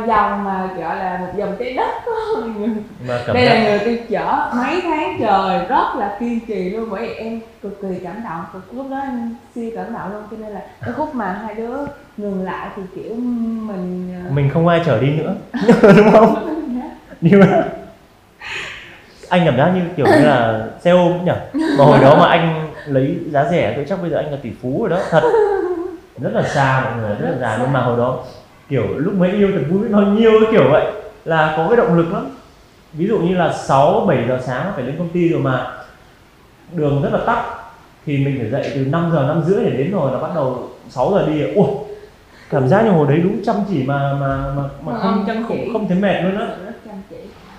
dòng 0.08 0.44
mà 0.44 0.70
gọi 0.78 0.96
là 0.96 1.18
một 1.22 1.28
dòng 1.38 1.56
trái 1.60 1.74
đất 1.74 1.92
đây 3.34 3.46
là 3.46 3.64
người 3.64 3.80
tôi 3.80 4.00
chở 4.10 4.52
mấy 4.56 4.82
tháng 4.82 5.18
trời 5.20 5.66
rất 5.70 5.96
là 5.98 6.18
kiên 6.20 6.40
trì 6.48 6.70
luôn. 6.70 6.90
Bởi 6.92 7.02
vì 7.02 7.14
em 7.14 7.40
cực 7.64 7.82
kỳ 7.82 7.88
cảm 8.04 8.16
động. 8.24 8.44
Cực 8.54 8.74
lúc 8.74 8.86
đó 8.92 8.98
em 8.98 9.36
siêu 9.56 9.72
cảm 9.76 9.94
động 9.94 10.14
luôn. 10.14 10.24
Cho 10.32 10.38
nên 10.40 10.54
là 10.54 10.62
cái 10.82 10.94
khúc 10.94 11.16
mà 11.16 11.40
hai 11.46 11.56
đứa 11.56 11.78
ngừng 12.18 12.46
lại 12.46 12.68
thì 12.76 12.82
kiểu 12.96 13.16
mình 13.62 14.24
ờ, 14.26 14.32
mình 14.32 14.50
không 14.54 14.68
ai 14.68 14.82
trở 14.86 15.00
đi 15.00 15.08
nữa. 15.08 15.36
Đúng 15.98 16.12
không? 16.12 16.36
Nhưng 17.22 17.40
mà. 17.40 17.64
Anh 19.30 19.42
cảm 19.46 19.58
giác 19.58 19.72
như 19.76 19.82
kiểu 19.98 20.06
như 20.06 20.26
là 20.26 20.68
xe 20.82 20.92
ôm 20.92 21.26
nhỉ? 21.26 21.32
Mà 21.78 21.86
hồi 21.86 22.00
đó 22.02 22.16
mà 22.20 22.28
anh 22.28 22.72
lấy 22.86 23.18
giá 23.32 23.46
rẻ 23.52 23.74
tôi 23.76 23.86
chắc 23.90 24.02
bây 24.02 24.12
giờ 24.12 24.18
anh 24.18 24.32
là 24.32 24.38
tỷ 24.44 24.50
phú 24.62 24.86
rồi 24.88 24.90
đó 24.90 25.06
thật 25.10 25.22
rất 26.22 26.30
là 26.34 26.44
xa 26.44 26.82
mọi 26.86 27.00
người 27.00 27.16
rất 27.16 27.30
là 27.32 27.38
già 27.38 27.58
nhưng 27.62 27.74
mà 27.74 27.82
hồi 27.82 27.98
đó 27.98 28.20
kiểu 28.70 28.84
lúc 28.98 29.14
mới 29.14 29.32
yêu 29.32 29.50
thật 29.54 29.64
vui 29.70 30.06
nhiêu 30.16 30.32
cái 30.42 30.52
kiểu 30.52 30.72
vậy 30.72 30.86
là 31.26 31.54
có 31.58 31.68
cái 31.68 31.78
động 31.78 31.98
lực 31.98 32.14
lắm. 32.14 32.30
Ví 32.94 33.08
dụ 33.08 33.20
như 33.20 33.36
là 33.36 33.54
6 33.54 34.06
7 34.08 34.26
giờ 34.28 34.40
sáng 34.46 34.72
phải 34.76 34.84
lên 34.84 34.96
công 34.98 35.10
ty 35.10 35.30
rồi 35.30 35.42
mà 35.42 35.68
đường 36.74 37.02
rất 37.02 37.10
là 37.14 37.20
tắc 37.26 37.46
thì 38.06 38.18
mình 38.18 38.38
phải 38.40 38.50
dậy 38.50 38.72
từ 38.76 38.86
5 38.86 39.12
giờ 39.14 39.26
năm 39.28 39.44
rưỡi 39.48 39.64
để 39.64 39.72
đến 39.72 39.92
rồi 39.92 40.12
là 40.12 40.20
bắt 40.20 40.32
đầu 40.36 40.70
6 40.90 41.12
giờ 41.12 41.28
đi. 41.28 41.42
Ủa 41.56 41.68
cảm 42.50 42.68
giác 42.68 42.82
như 42.86 42.92
hồi 42.92 43.08
đấy 43.08 43.18
đúng 43.24 43.44
chăm 43.46 43.56
chỉ 43.70 43.84
mà 43.84 44.14
mà 44.14 44.38
mà, 44.56 44.64
mà 44.86 44.94
Ờ, 44.94 45.00
không 45.00 45.24
chăm 45.28 45.48
không, 45.48 45.58
không 45.74 45.88
thấy 45.88 45.98
mệt 45.98 46.22
luôn 46.24 46.38
á. 46.40 46.48
Rất 46.66 46.74
chăm 46.86 46.96
chỉ. 47.10 47.16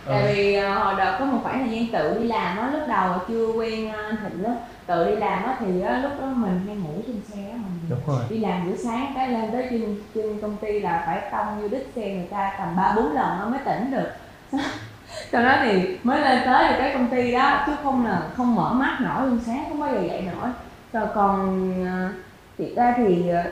Ờ. 0.07 0.15
tại 0.15 0.35
vì 0.35 0.55
ờ, 0.55 0.75
hồi 0.75 0.95
đợt 0.99 1.17
có 1.19 1.25
một 1.25 1.39
khoảng 1.43 1.59
thời 1.59 1.79
gian 1.79 1.87
tự 1.93 2.19
đi 2.21 2.27
làm 2.27 2.57
á 2.59 2.71
lúc 2.73 2.83
đầu 2.89 3.13
chưa 3.29 3.47
quen 3.47 3.93
ờ, 3.93 4.11
thịnh 4.11 4.45
á 4.45 4.53
tự 4.87 5.07
đi 5.11 5.17
làm 5.17 5.43
á 5.45 5.57
thì 5.61 5.81
á, 5.81 6.01
lúc 6.03 6.13
đó 6.21 6.27
mình 6.37 6.61
hay 6.67 6.77
ngủ 6.77 7.03
trên 7.07 7.21
xe 7.33 7.51
á 7.51 7.57
mình 7.57 7.78
đúng 7.89 7.99
rồi. 8.07 8.23
Đi 8.29 8.39
làm 8.39 8.67
buổi 8.67 8.77
sáng 8.77 9.13
cái 9.15 9.29
lên 9.29 9.53
tới 9.53 9.67
trên 9.71 9.97
trên 10.15 10.41
công 10.41 10.57
ty 10.57 10.81
là 10.81 11.03
phải 11.07 11.21
tông 11.33 11.61
như 11.61 11.69
đít 11.69 11.87
xe 11.97 12.15
người 12.15 12.27
ta 12.31 12.53
tầm 12.59 12.77
ba 12.77 12.93
bốn 12.97 13.13
lần 13.13 13.39
nó 13.39 13.49
mới 13.49 13.61
tỉnh 13.65 13.91
được. 13.91 14.11
Sau 15.33 15.43
đó 15.43 15.57
thì 15.63 15.99
mới 16.03 16.21
lên 16.21 16.39
tới 16.47 16.69
được 16.69 16.75
cái 16.79 16.95
công 16.95 17.09
ty 17.09 17.33
đó 17.33 17.63
chứ 17.67 17.73
không 17.83 18.07
là 18.07 18.23
không 18.37 18.55
mở 18.55 18.73
mắt 18.73 18.99
nổi 19.01 19.27
luôn 19.27 19.41
sáng 19.47 19.65
không 19.69 19.81
bao 19.81 19.95
giờ 19.95 20.01
dậy 20.07 20.23
nổi. 20.23 20.51
Rồi 20.93 21.07
còn 21.15 21.71
ờ, 21.87 22.09
thiệt 22.59 22.77
ra 22.77 22.95
thì 22.97 23.29
ờ, 23.29 23.43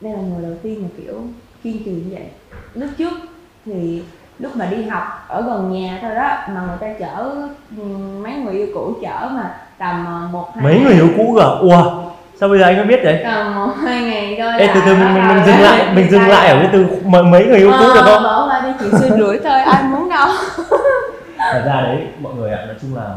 đây 0.00 0.12
là 0.12 0.20
người 0.20 0.42
đầu 0.42 0.54
tiên 0.62 0.82
mà 0.82 0.88
kiểu 0.96 1.22
kiên 1.62 1.84
trì 1.84 1.90
như 1.90 2.10
vậy. 2.10 2.26
Lúc 2.74 2.90
trước 2.98 3.12
thì 3.64 4.02
lúc 4.38 4.56
mà 4.56 4.66
đi 4.66 4.82
học 4.82 5.04
ở 5.28 5.42
gần 5.42 5.72
nhà 5.72 5.98
thôi 6.02 6.14
đó 6.14 6.38
mà 6.48 6.66
người 6.66 6.76
ta 6.80 6.98
chở 6.98 7.46
ừ, 7.76 7.82
mấy 8.22 8.32
người 8.32 8.54
yêu 8.54 8.66
cũ 8.74 8.94
chở 9.02 9.28
mà 9.32 9.56
tầm 9.78 10.06
ờ, 10.06 10.28
một 10.32 10.50
hai 10.54 10.64
mấy 10.64 10.80
người 10.80 10.94
yêu 10.94 11.08
cũ 11.16 11.34
cả 11.38 11.44
ủa 11.44 12.09
sao 12.40 12.48
bây 12.48 12.58
giờ 12.58 12.64
anh 12.64 12.76
mới 12.76 12.84
biết 12.84 13.04
đấy 13.04 13.20
tầm 13.24 13.54
một 13.54 13.72
hai 13.84 14.02
ngày 14.02 14.36
thôi 14.40 14.52
Ê, 14.58 14.70
từ 14.74 14.80
từ 14.86 14.94
mình, 14.94 15.14
mình, 15.14 15.28
mình 15.28 15.44
dừng 15.46 15.60
lại 15.60 15.94
mình 15.94 16.10
dừng 16.10 16.28
lại 16.28 16.48
ở 16.48 16.58
cái 16.58 16.68
từ 16.72 16.86
mấy, 17.04 17.22
mấy 17.22 17.46
người 17.46 17.58
yêu 17.58 17.70
cũ 17.70 17.94
được 17.94 18.02
không? 18.04 18.04
Ờ, 18.04 18.22
bỏ 18.22 18.46
qua 18.46 18.60
đi 18.60 18.70
chị 18.80 18.98
xin 19.00 19.18
rưỡi 19.18 19.38
thôi 19.44 19.60
ai 19.60 19.82
muốn 19.82 20.08
đâu. 20.08 20.28
Thật 21.38 21.62
ra 21.66 21.80
đấy 21.80 21.98
mọi 22.20 22.34
người 22.34 22.50
ạ 22.50 22.64
nói 22.66 22.76
chung 22.82 22.96
là 22.96 23.14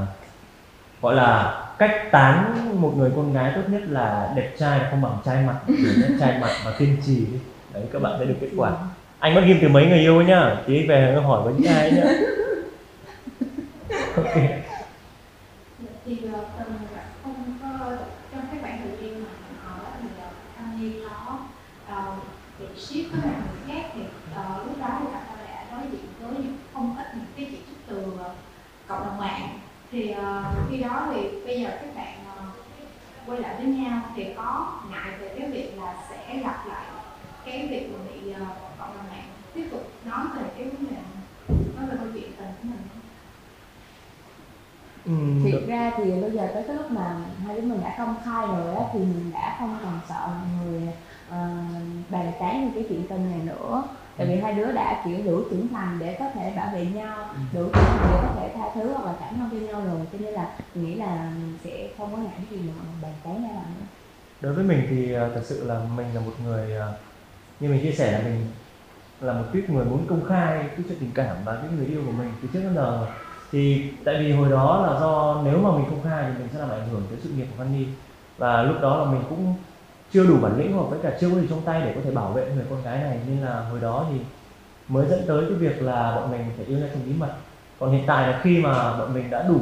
gọi 1.02 1.16
là 1.16 1.54
cách 1.78 2.12
tán 2.12 2.56
một 2.82 2.94
người 2.98 3.12
con 3.16 3.34
gái 3.34 3.52
tốt 3.56 3.62
nhất 3.68 3.82
là 3.90 4.30
đẹp 4.36 4.50
trai 4.60 4.80
không 4.92 5.02
bằng 5.02 5.18
trai 5.26 5.38
mặt 5.48 5.56
Chỉ 5.68 6.02
đẹp 6.02 6.16
trai 6.20 6.38
mặt 6.42 6.52
và 6.66 6.72
kiên 6.78 6.98
trì. 7.06 7.16
Đi. 7.16 7.40
đấy 7.74 7.84
các 7.94 8.02
bạn 8.02 8.14
sẽ 8.20 8.26
được 8.26 8.36
kết 8.42 8.50
quả. 8.58 8.72
Anh 9.20 9.36
bắt 9.36 9.42
ghim 9.46 9.58
từ 9.62 9.68
mấy 9.68 9.86
người 9.86 10.00
yêu 10.00 10.18
ấy 10.18 10.26
nhá? 10.26 10.56
Tí 10.68 10.88
về 10.88 11.18
hỏi 11.26 11.42
với 11.44 11.54
những 11.58 11.74
ai 11.74 11.92
nhá. 11.92 12.04
Ok 14.18 14.36
thì 16.06 16.18
ờ, 16.34 16.40
từng 16.60 16.78
không 17.24 17.58
có 17.62 17.96
trong 18.32 18.42
cái 18.52 18.60
khoảng 18.62 18.80
thời 18.84 18.98
gian 19.02 19.24
mà 19.24 19.30
họ 19.64 19.78
đó 19.84 19.90
thì 20.02 20.08
ờ, 20.22 20.28
anh 20.58 20.80
Nhi 20.80 20.94
có 21.10 21.38
ờ, 21.88 22.16
ship 22.84 23.12
với 23.12 23.22
một 23.22 23.40
người 23.52 23.62
khác 23.68 23.90
thì 23.94 24.02
uh, 24.02 24.68
lúc 24.68 24.80
đó 24.80 24.88
thì 25.00 25.06
bạn 25.06 25.24
ta 25.28 25.36
đã 25.46 25.66
đối 25.72 25.92
diện 25.92 26.06
với 26.22 26.44
những 26.44 26.58
không 26.74 26.98
ít 26.98 27.08
những 27.16 27.26
cái 27.36 27.48
chỉ 27.52 27.58
trích 27.68 27.88
từ 27.88 27.98
uh, 27.98 28.22
cộng 28.88 29.06
đồng 29.06 29.18
mạng. 29.18 29.60
Thì 29.92 30.12
uh, 30.12 30.70
khi 30.70 30.78
đó 30.78 31.08
thì 31.14 31.22
bây 31.46 31.62
giờ 31.62 31.70
các 31.70 31.96
bạn 31.96 32.14
uh, 32.34 32.56
quay 33.26 33.40
lại 33.40 33.56
với 33.58 33.66
nhau 33.66 34.02
thì 34.16 34.34
có 34.38 34.80
ngại 34.92 35.12
về 35.20 35.36
cái 35.40 35.52
việc 35.52 35.78
là 35.78 35.96
sẽ 36.10 36.38
gặp 36.38 36.68
lại 36.68 36.86
cái 37.46 37.68
việc 37.68 37.90
mà 37.94 38.00
bị 38.12 38.32
uh, 38.32 38.38
cộng 38.80 38.98
đồng 38.98 39.08
mạng. 39.10 39.30
Tiếp 39.54 39.68
tục 39.72 39.92
nói 40.06 40.26
về 40.36 40.44
cái 40.58 40.70
vấn 40.70 40.86
đề 40.90 40.98
nói 41.76 41.86
về 41.90 41.96
câu 42.00 42.08
chuyện 42.14 42.32
tình 42.38 42.48
của 42.62 42.68
mình. 42.70 42.88
Ừ, 45.06 45.14
thiệt 45.44 45.68
ra 45.68 45.92
thì 45.98 46.22
bây 46.22 46.32
giờ 46.32 46.48
tới 46.54 46.64
cái 46.68 46.76
lúc 46.76 46.92
mà 46.92 47.16
hai 47.48 47.56
đứa 47.56 47.62
mình 47.62 47.82
đã 47.84 47.96
công 47.98 48.16
khai 48.26 48.48
rồi 48.48 48.76
á 48.76 48.84
thì 48.94 49.00
mình 49.00 49.32
đã 49.34 49.56
không 49.60 49.78
còn 49.84 50.00
sợ 50.10 50.28
mọi 50.28 50.66
người 50.66 50.82
ờ, 51.30 51.50
bàn 52.10 52.32
tán 52.40 52.66
về 52.66 52.72
cái 52.76 52.86
chuyện 52.90 53.08
tình 53.10 53.32
này 53.32 53.40
nữa 53.44 53.84
tại 54.18 54.28
vì 54.28 54.42
hai 54.54 54.64
đứa 54.64 54.72
đã 54.72 55.02
kiểu 55.06 55.26
đủ 55.26 55.42
trưởng 55.52 55.68
thành 55.74 56.00
để 56.00 56.16
có 56.20 56.26
thể 56.36 56.54
bảo 56.56 56.70
vệ 56.74 56.86
nhau 56.86 57.26
đủ 57.54 57.62
trưởng 57.76 57.90
thành 57.92 58.08
để 58.12 58.20
có 58.22 58.30
thể 58.36 58.52
tha 58.56 58.72
thứ 58.76 58.94
hoặc 58.94 59.06
là 59.06 59.18
cảm 59.20 59.38
thông 59.38 59.50
cho 59.52 59.58
nhau 59.58 59.82
rồi. 59.86 60.06
Cho 60.12 60.18
nên 60.18 60.34
là 60.34 60.56
mình 60.74 60.84
nghĩ 60.86 60.96
là 60.96 61.34
sẽ 61.64 61.94
không 61.98 62.12
có 62.12 62.18
ngại 62.18 62.48
gì 62.52 62.70
mà 62.70 62.74
bàn 63.02 63.14
tán 63.24 63.44
ra 63.44 63.50
làm 63.56 63.76
nữa. 63.80 63.86
Đối 64.42 64.54
với 64.54 64.64
mình 64.64 64.86
thì 64.90 65.14
ờ, 65.14 65.32
thật 65.36 65.42
sự 65.44 65.64
là 65.64 65.84
mình 65.84 66.14
là 66.14 66.22
một 66.22 66.34
người 66.40 66.74
ờ, 66.76 67.04
như 67.60 67.70
mình 67.70 67.82
chia 67.84 67.92
sẻ 67.92 68.12
là 68.12 68.24
mình 68.30 68.52
là 69.20 69.34
một 69.34 69.46
tuyết 69.54 69.70
người 69.70 69.86
muốn 69.86 70.08
công 70.08 70.26
khai 70.26 70.64
cái 70.68 70.86
chuyện 70.90 70.98
tình 71.00 71.12
cảm 71.16 71.38
và 71.46 71.56
cái 71.62 71.72
người 71.72 71.86
yêu 71.88 72.04
của 72.06 72.12
mình 72.12 72.34
từ 72.42 72.50
trước 72.54 72.60
đến 72.64 72.76
giờ. 72.76 73.16
Thì 73.52 73.92
tại 74.06 74.16
vì 74.20 74.32
hồi 74.32 74.50
đó 74.52 74.88
là 74.88 75.00
do 75.00 75.42
nếu 75.46 75.60
mà 75.60 75.72
mình 75.78 75.86
công 75.90 76.04
khai 76.04 76.32
thì 76.34 76.40
mình 76.40 76.50
sẽ 76.54 76.60
làm 76.60 76.70
ảnh 76.70 76.90
hưởng 76.90 77.08
tới 77.10 77.20
sự 77.24 77.30
nghiệp 77.30 77.48
của 77.58 77.64
Fanny 77.64 77.96
và 78.38 78.64
lúc 78.64 78.76
đó 78.82 79.06
là 79.06 79.12
mình 79.12 79.24
cũng 79.30 79.64
chưa 80.10 80.26
đủ 80.28 80.38
bản 80.42 80.58
lĩnh 80.58 80.74
hoặc 80.74 80.84
với 80.90 81.00
cả 81.04 81.18
chưa 81.22 81.30
có 81.30 81.42
gì 81.42 81.48
trong 81.50 81.66
tay 81.66 81.82
để 81.82 81.94
có 81.96 82.02
thể 82.06 82.12
bảo 82.12 82.34
vệ 82.34 82.52
người 82.56 82.66
con 82.70 82.84
gái 82.84 83.00
này. 83.00 83.24
Nên 83.28 83.42
là 83.42 83.70
hồi 83.70 83.80
đó 83.82 84.10
thì 84.14 84.20
mới 84.88 85.08
dẫn 85.10 85.22
tới 85.28 85.44
cái 85.50 85.58
việc 85.58 85.82
là 85.82 86.16
bọn 86.16 86.32
mình 86.32 86.42
phải 86.58 86.66
yêu 86.66 86.78
nhau 86.78 86.88
trong 86.94 87.04
bí 87.06 87.14
mật. 87.18 87.34
Còn 87.80 87.92
hiện 87.92 88.04
tại 88.08 88.28
là 88.28 88.40
khi 88.44 88.58
mà 88.58 88.98
bọn 88.98 89.14
mình 89.14 89.30
đã 89.30 89.46
đủ 89.48 89.60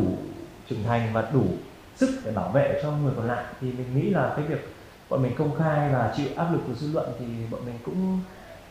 trưởng 0.70 0.84
thành 0.84 1.10
và 1.14 1.24
đủ 1.34 1.44
sức 1.96 2.22
để 2.26 2.32
bảo 2.32 2.50
vệ 2.50 2.80
cho 2.84 2.92
người 2.92 3.14
còn 3.18 3.28
lại 3.28 3.44
thì 3.62 3.68
mình 3.72 3.88
nghĩ 3.96 4.10
là 4.10 4.34
cái 4.36 4.46
việc 4.46 4.74
bọn 5.10 5.24
mình 5.24 5.32
công 5.38 5.56
khai 5.60 5.90
và 5.94 6.14
chịu 6.18 6.28
áp 6.36 6.48
lực 6.52 6.60
của 6.68 6.74
dư 6.74 6.94
luận 6.94 7.12
thì 7.20 7.26
bọn 7.52 7.62
mình 7.66 7.76
cũng 7.86 8.20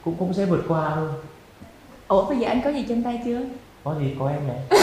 cũng 0.05 0.15
cũng 0.19 0.35
sẽ 0.35 0.45
vượt 0.45 0.65
qua 0.69 0.93
thôi. 0.95 1.09
Ủa 2.09 2.29
bây 2.29 2.39
giờ 2.39 2.49
anh 2.49 2.61
có 2.65 2.71
gì 2.71 2.85
trên 2.89 3.03
tay 3.03 3.21
chưa? 3.25 3.41
Có 3.85 3.95
gì? 4.01 4.17
Có 4.19 4.29
em 4.29 4.41
này 4.49 4.57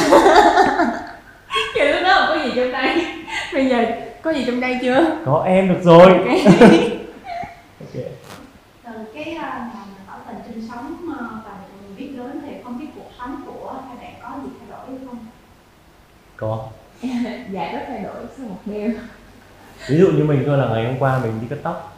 Vậy 1.75 1.93
lúc 1.93 2.03
đó 2.03 2.25
không 2.27 2.37
có 2.37 2.45
gì 2.45 2.51
trong 2.55 2.71
tay. 2.73 3.05
Bây 3.53 3.69
giờ 3.69 3.85
có 4.21 4.31
gì 4.31 4.43
trong 4.47 4.61
tay 4.61 4.79
chưa? 4.81 5.17
Có 5.25 5.43
em 5.47 5.69
được 5.69 5.79
rồi. 5.83 6.13
Ok. 7.79 7.93
Từ 8.83 8.91
cái 9.13 9.23
uh, 9.35 9.41
ngày 9.41 9.69
mà 9.73 10.03
tỏ 10.07 10.13
tình 10.27 10.37
sinh 10.57 10.69
sống 10.69 10.97
uh, 11.09 11.45
và 11.45 11.51
mình 11.81 11.95
biết 11.97 12.17
đến 12.17 12.41
thì 12.45 12.51
không 12.63 12.79
biết 12.79 12.85
cuộc 12.95 13.09
sống 13.19 13.41
của 13.45 13.73
hai 13.87 13.97
bạn 13.97 14.13
có 14.21 14.43
gì 14.43 14.49
thay 14.59 14.69
đổi 14.69 14.97
không? 15.07 15.17
Có. 16.37 16.67
Dạ 17.51 17.71
rất 17.73 17.79
thay 17.87 18.03
đổi 18.03 18.15
sau 18.37 18.47
một 18.47 18.57
đêm. 18.65 18.93
Ví 19.87 19.97
dụ 19.97 20.07
như 20.11 20.23
mình 20.23 20.43
thôi 20.45 20.57
là 20.57 20.67
ngày 20.69 20.85
hôm 20.85 20.95
qua 20.99 21.19
mình 21.23 21.31
đi 21.41 21.47
cắt 21.49 21.59
tóc 21.63 21.97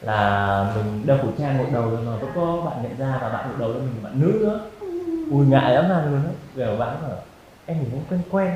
là 0.00 0.72
mình 0.76 1.06
đeo 1.06 1.18
khẩu 1.18 1.32
trang 1.38 1.58
một 1.58 1.64
đầu 1.72 1.90
rồi 1.90 2.00
mà 2.06 2.16
vẫn 2.16 2.30
có 2.34 2.62
bạn 2.64 2.82
nhận 2.82 2.98
ra 2.98 3.18
và 3.22 3.28
bạn 3.28 3.48
một 3.48 3.54
đầu 3.58 3.68
là 3.68 3.78
mình 3.78 4.02
bạn 4.02 4.20
nữ 4.20 4.38
nữa. 4.40 4.60
Ui 5.30 5.46
ngại 5.46 5.74
lắm 5.74 5.90
là 5.90 6.04
luôn 6.04 6.20
á. 6.24 6.32
Kiểu 6.56 6.76
bạn 6.78 6.96
bảo 7.02 7.18
em 7.66 7.78
nhìn 7.78 7.90
cũng 7.90 8.02
quen 8.10 8.20
quen. 8.30 8.50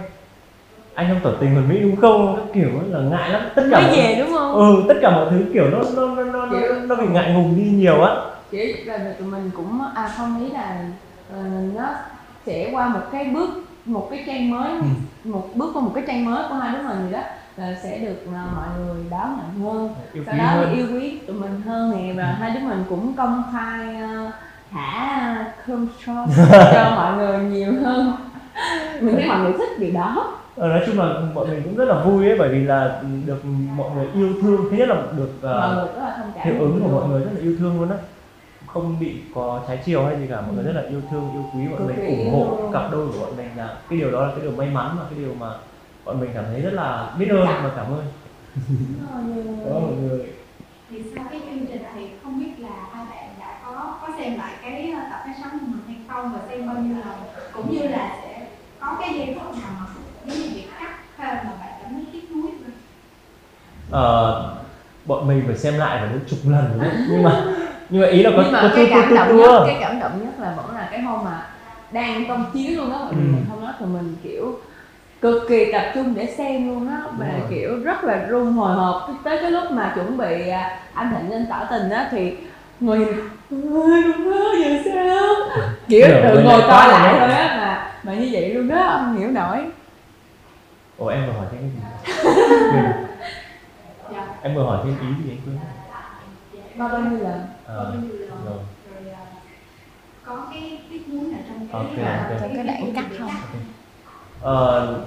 Anh 0.95 1.09
không 1.09 1.21
tỏ 1.23 1.39
tình 1.41 1.55
hoàn 1.55 1.69
mỹ 1.69 1.81
đúng 1.81 1.97
không? 1.97 2.37
Các 2.37 2.45
kiểu 2.55 2.71
là 2.89 3.01
ngại 3.01 3.31
lắm. 3.31 3.43
Tất 3.55 3.63
cả 3.71 3.81
Mới 3.81 3.87
mọi, 3.87 3.97
về 3.97 4.17
đúng 4.19 4.33
không? 4.33 4.55
Ừ 4.55 4.83
tất 4.89 4.95
cả 5.03 5.11
mọi 5.11 5.27
thứ 5.31 5.45
kiểu 5.53 5.71
nó 5.71 5.79
nó 5.97 6.25
nó 6.25 6.47
nó, 6.47 6.59
nó 6.87 6.97
bị 6.97 7.07
ngại 7.07 7.33
ngùng 7.33 7.57
đi 7.57 7.63
nhiều 7.63 8.03
á 8.03 8.15
chỉ 8.51 8.73
là 8.85 8.99
tụi 9.19 9.29
mình 9.29 9.51
cũng 9.57 9.81
à 9.95 10.09
không 10.17 10.39
nghĩ 10.39 10.51
là 10.51 10.85
ờ, 11.33 11.39
nó 11.77 11.87
sẽ 12.47 12.71
qua 12.73 12.89
một 12.89 13.01
cái 13.13 13.25
bước 13.25 13.51
một 13.85 14.09
cái 14.11 14.25
trang 14.27 14.51
mới 14.51 14.71
Ừ. 14.71 15.31
một 15.31 15.49
bước 15.55 15.71
qua 15.75 15.83
một 15.83 15.93
cái 15.95 16.05
trang 16.07 16.25
mới 16.25 16.43
của 16.49 16.55
hai 16.55 16.73
đứa 16.73 16.83
mình 16.89 17.07
gì 17.07 17.13
đó 17.13 17.21
là 17.57 17.75
sẽ 17.83 17.99
được 17.99 18.17
à, 18.35 18.45
mọi 18.57 18.67
người 18.79 19.05
đón 19.11 19.39
nhận 19.39 19.65
hơn. 19.75 19.95
Yêu 20.13 20.23
sau 20.27 20.39
đó 20.39 20.45
hơn. 20.45 20.75
yêu 20.77 20.87
quý 20.93 21.19
tụi 21.27 21.37
mình 21.37 21.61
hơn 21.67 21.91
nè 21.97 22.13
và 22.17 22.25
hai 22.41 22.51
đứa 22.51 22.61
mình 22.61 22.85
cũng 22.89 23.13
công 23.17 23.43
khai 23.53 23.97
à, 23.97 24.33
thả 24.71 25.45
cơm 25.67 25.89
shop 26.05 26.29
cho 26.75 26.91
mọi 26.97 27.17
người 27.17 27.39
nhiều 27.45 27.73
hơn. 27.85 28.13
Mình 29.01 29.15
thấy 29.15 29.27
mọi 29.29 29.39
người 29.41 29.53
thích 29.59 29.79
điều 29.79 29.93
đó. 29.93 30.35
Ờ, 30.57 30.69
nói 30.69 30.81
chung 30.87 30.99
là 30.99 31.05
bọn 31.35 31.49
mình 31.51 31.63
cũng 31.65 31.77
rất 31.77 31.85
là 31.85 32.05
vui 32.05 32.27
ấy 32.29 32.39
bởi 32.39 32.49
vì 32.49 32.65
là 32.65 33.01
được 33.27 33.45
mọi 33.77 33.91
người 33.95 34.07
yêu 34.15 34.33
thương. 34.43 34.67
Thứ 34.71 34.77
nhất 34.77 34.89
là 34.89 34.97
được 35.17 35.31
uh, 35.39 35.43
mọi 35.45 35.75
người 35.75 35.87
rất 35.87 36.01
là 36.03 36.15
thông 36.19 36.33
cảm. 36.35 36.45
hiệu 36.47 36.55
ứng 36.61 36.81
của 36.83 36.89
mọi 37.01 37.09
người 37.09 37.21
rất 37.21 37.31
là 37.35 37.41
yêu 37.41 37.57
thương 37.59 37.81
luôn 37.81 37.91
á 37.91 37.97
không 38.67 39.01
bị 39.01 39.23
có 39.35 39.65
trái 39.69 39.83
chiều 39.85 40.07
hay 40.07 40.21
gì 40.21 40.27
cả. 40.31 40.41
Mọi 40.41 40.55
người 40.55 40.65
rất 40.65 40.73
là 40.73 40.83
yêu 40.91 41.03
thương 41.11 41.33
yêu 41.33 41.45
quý 41.55 41.67
mình 41.87 41.97
kỳ 41.97 42.07
ủng 42.07 42.33
hộ 42.33 42.71
cặp 42.73 42.93
đôi 42.93 43.07
của 43.07 43.19
bọn 43.21 43.37
mình 43.37 43.49
là 43.57 43.79
cái 43.89 43.99
điều 43.99 44.11
đó 44.11 44.27
là 44.27 44.33
cái 44.33 44.41
điều 44.41 44.53
may 44.53 44.71
mắn 44.71 44.97
và 44.99 45.05
cái 45.11 45.19
điều 45.19 45.35
mà 45.35 45.51
bọn 46.05 46.21
mình 46.21 46.31
cảm 46.35 46.45
thấy 46.45 46.61
rất 46.61 46.73
là 46.73 47.15
biết 47.19 47.29
ơn 47.31 47.47
và 47.47 47.73
cảm 47.77 47.87
ơn. 47.87 48.05
Ờ, 49.11 49.21
đó 49.71 49.81
mọi 49.81 49.93
người. 49.93 50.33
Thì 50.91 51.03
sau 51.15 51.25
cái 51.31 51.41
chương 51.41 51.67
trình 51.67 51.83
thì 51.95 52.09
không 52.23 52.39
biết 52.39 52.51
là 52.59 52.87
hai 52.93 53.07
bạn 53.11 53.35
đã 53.41 53.59
có 53.65 53.99
có 54.03 54.09
xem 54.19 54.39
lại 54.39 54.53
cái 54.63 54.93
uh, 54.93 55.11
tập 55.11 55.21
phát 55.25 55.35
sóng 55.43 55.59
của 55.59 55.67
mình 55.67 55.81
hay 55.87 55.97
không 56.09 56.33
và 56.33 56.39
xem 56.49 56.67
bao 56.67 56.77
nhiêu 56.77 56.97
lần 56.97 57.19
cũng 57.53 57.75
như 57.75 57.89
là 57.89 58.19
sẽ 58.23 58.47
có 58.81 58.97
cái 59.01 59.15
giây 59.15 59.37
phút 59.39 59.63
nào 59.63 59.71
mà 59.81 59.87
giống 60.27 60.39
như 60.39 60.51
bị 60.55 60.65
cắt 60.81 60.99
mà 61.19 61.53
bạn 61.61 61.73
cảm 61.83 61.93
thấy 61.93 62.05
tiếc 62.13 62.31
nuối 62.31 62.51
không? 62.51 62.73
ờ, 63.91 64.57
bọn 65.05 65.29
mình 65.29 65.43
phải 65.47 65.57
xem 65.57 65.75
lại 65.75 65.99
phải 66.01 66.09
đến 66.13 66.21
chục 66.29 66.39
lần 66.45 66.79
nữa 66.79 66.91
nhưng 67.09 67.23
mà 67.23 67.55
nhưng 67.91 68.03
mà 68.03 68.09
ý 68.09 68.23
là 68.23 68.31
có 68.37 68.43
nhưng 68.43 68.53
mà 68.53 68.61
có 68.63 68.69
cái 68.77 68.87
cảm 68.91 69.15
động 69.15 69.37
nhất 69.37 69.63
cái 69.67 69.77
cảm 69.81 70.01
động 70.01 70.21
nhất 70.25 70.33
là 70.41 70.53
vẫn 70.57 70.75
là 70.77 70.89
cái 70.91 71.01
hôm 71.01 71.25
mà 71.25 71.47
đang 71.93 72.25
công 72.29 72.45
chiếu 72.55 72.77
luôn 72.77 72.91
đó 72.91 72.99
mọi 72.99 73.11
Ừ. 73.11 73.17
người 73.17 73.25
mình 73.33 73.45
không 73.51 73.65
nói 73.65 73.73
thì 73.81 73.87
mình 73.87 74.17
kiểu 74.23 74.59
cực 75.21 75.43
kỳ 75.49 75.73
tập 75.73 75.83
trung 75.95 76.15
để 76.15 76.27
xem 76.27 76.69
luôn 76.69 76.89
á 76.89 76.99
Đúng 77.05 77.15
và 77.19 77.27
rồi. 77.27 77.47
kiểu 77.51 77.79
rất 77.85 78.05
là 78.05 78.17
run 78.29 78.53
hồi 78.53 78.73
hộp 78.75 79.09
tới 79.25 79.39
cái 79.43 79.51
lúc 79.51 79.65
mà 79.71 79.93
chuẩn 79.95 80.17
bị 80.19 80.49
à, 80.49 80.79
anh 80.95 81.15
Thịnh 81.15 81.31
lên 81.31 81.47
tỏ 81.51 81.65
tình 81.71 81.91
á 81.91 82.09
thì 82.11 82.33
người 82.81 82.99
ơi 83.07 84.03
không 84.13 84.25
có 84.25 84.55
giờ 84.63 84.79
sao 84.85 85.35
kiểu 85.89 86.07
tự 86.23 86.43
ngồi 86.43 86.61
coi 86.61 86.89
lại 86.89 87.17
thôi 87.21 87.29
á 87.31 87.57
mà 87.61 87.91
mà 88.03 88.15
như 88.21 88.29
vậy 88.33 88.55
luôn 88.55 88.69
đó 88.69 88.99
không 89.01 89.19
hiểu 89.19 89.31
nổi 89.31 89.59
ủa 90.97 91.09
em 91.09 91.27
vừa 91.27 91.33
hỏi 91.33 91.47
thêm 91.53 91.61
cái 91.61 91.71
gì. 91.71 92.23
Dạ. 94.13 94.27
em 94.43 94.55
vừa 94.55 94.63
hỏi 94.63 94.79
thêm 94.85 94.95
ý 95.01 95.25
gì 95.25 95.31
anh 95.31 95.39
quên 95.47 95.59
bao 96.79 96.89
bao 96.89 97.01
nhiêu 97.01 97.19
lần 97.21 97.41
Ờ, 97.67 97.85
Bao 97.85 98.03
nhiêu 98.03 98.13
lần? 98.21 98.31
rồi 98.45 98.55
rồi 98.95 99.13
uh, 99.13 99.19
có 100.27 100.47
cái 100.53 100.79
tiếc 100.91 101.09
nuối 101.09 101.29
nào 101.33 101.41
trong 101.49 101.69
cái 101.69 101.81
Ok, 101.81 101.93
uh, 101.93 102.31
ok. 102.31 102.41
Trong 102.41 102.55
cái 102.55 102.65
đoạn 102.65 102.93
cắt 102.95 103.05
không? 103.19 103.31
Ờ, 104.43 105.05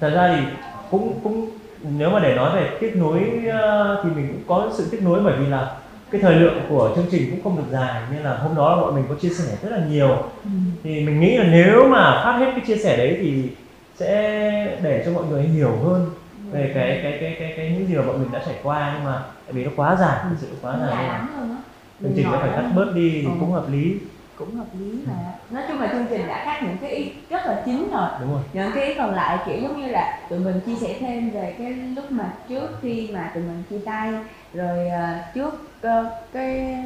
thật 0.00 0.10
ra 0.14 0.36
thì 0.36 0.46
cũng 0.90 1.20
cũng 1.24 1.50
nếu 1.82 2.10
mà 2.10 2.20
để 2.20 2.34
nói 2.34 2.56
về 2.56 2.70
kết 2.80 2.96
nối 2.96 3.20
ờ, 3.52 4.00
thì 4.04 4.10
mình 4.10 4.28
cũng 4.28 4.42
có 4.46 4.70
sự 4.76 4.88
kết 4.92 5.02
nối 5.02 5.20
bởi 5.24 5.34
vì 5.38 5.46
là 5.46 5.76
cái 6.10 6.20
thời 6.20 6.34
lượng 6.34 6.60
của 6.68 6.92
chương 6.96 7.06
trình 7.10 7.30
cũng 7.30 7.42
không 7.44 7.56
được 7.56 7.70
dài 7.72 8.02
nên 8.12 8.22
là 8.22 8.36
hôm 8.36 8.54
đó 8.56 8.76
là 8.76 8.82
bọn 8.82 8.94
mình 8.94 9.04
có 9.08 9.14
chia 9.14 9.28
sẻ 9.28 9.56
rất 9.62 9.70
là 9.70 9.84
nhiều 9.90 10.08
Ừ. 10.44 10.50
thì 10.84 11.00
mình 11.06 11.20
nghĩ 11.20 11.36
là 11.38 11.44
nếu 11.44 11.88
mà 11.88 12.20
phát 12.24 12.38
hết 12.38 12.50
cái 12.56 12.64
chia 12.66 12.76
sẻ 12.76 12.96
đấy 12.96 13.18
thì 13.22 13.50
sẽ 13.94 14.78
để 14.82 15.02
cho 15.06 15.12
mọi 15.12 15.24
người 15.24 15.42
hiểu 15.42 15.76
hơn 15.84 16.10
về 16.54 16.72
cái 16.74 17.00
cái 17.02 17.18
cái 17.20 17.36
cái 17.38 17.52
cái 17.56 17.70
những 17.78 17.86
gì 17.88 17.94
mà 17.96 18.02
bọn 18.06 18.22
mình 18.22 18.32
đã 18.32 18.42
trải 18.46 18.60
qua 18.62 18.92
nhưng 18.94 19.04
mà 19.04 19.22
tại 19.46 19.52
vì 19.54 19.64
nó 19.64 19.70
quá 19.76 19.96
dài 20.00 20.24
thực 20.30 20.36
sự 20.38 20.58
quá 20.62 20.76
dài. 20.80 20.90
Nên 20.90 21.48
là 21.48 21.56
chương 22.00 22.12
trình 22.16 22.26
nó 22.32 22.38
phải 22.40 22.50
cắt 22.56 22.72
bớt 22.76 22.92
đi 22.94 23.10
thì 23.22 23.24
Ừ. 23.24 23.30
cũng 23.40 23.52
hợp 23.52 23.66
lý. 23.70 24.00
Cũng 24.36 24.54
hợp 24.54 24.66
lý 24.78 25.04
mà. 25.06 25.14
Nói 25.50 25.62
chung 25.68 25.80
là 25.80 25.88
chương 25.92 26.06
trình 26.10 26.26
đã 26.28 26.42
cắt 26.44 26.62
những 26.62 26.76
cái 26.80 26.90
ý 26.90 27.12
rất 27.30 27.46
là 27.46 27.62
chính 27.66 27.90
rồi. 27.90 28.08
Đúng 28.20 28.30
rồi. 28.32 28.42
Những 28.52 28.70
cái 28.74 28.84
ý 28.84 28.94
còn 28.94 29.14
lại 29.14 29.38
kiểu 29.46 29.56
giống 29.62 29.80
như 29.80 29.88
là 29.88 30.26
tụi 30.30 30.38
mình 30.38 30.60
chia 30.66 30.74
sẻ 30.74 30.96
thêm 31.00 31.30
về 31.30 31.54
cái 31.58 31.72
lúc 31.72 32.04
mà 32.10 32.32
trước 32.48 32.68
khi 32.82 33.10
mà 33.14 33.32
tụi 33.34 33.42
mình 33.44 33.62
chia 33.70 33.80
tay 33.86 34.12
rồi 34.52 34.88
à, 34.88 35.32
trước 35.34 35.54
ờ, 35.82 36.04
cái 36.32 36.76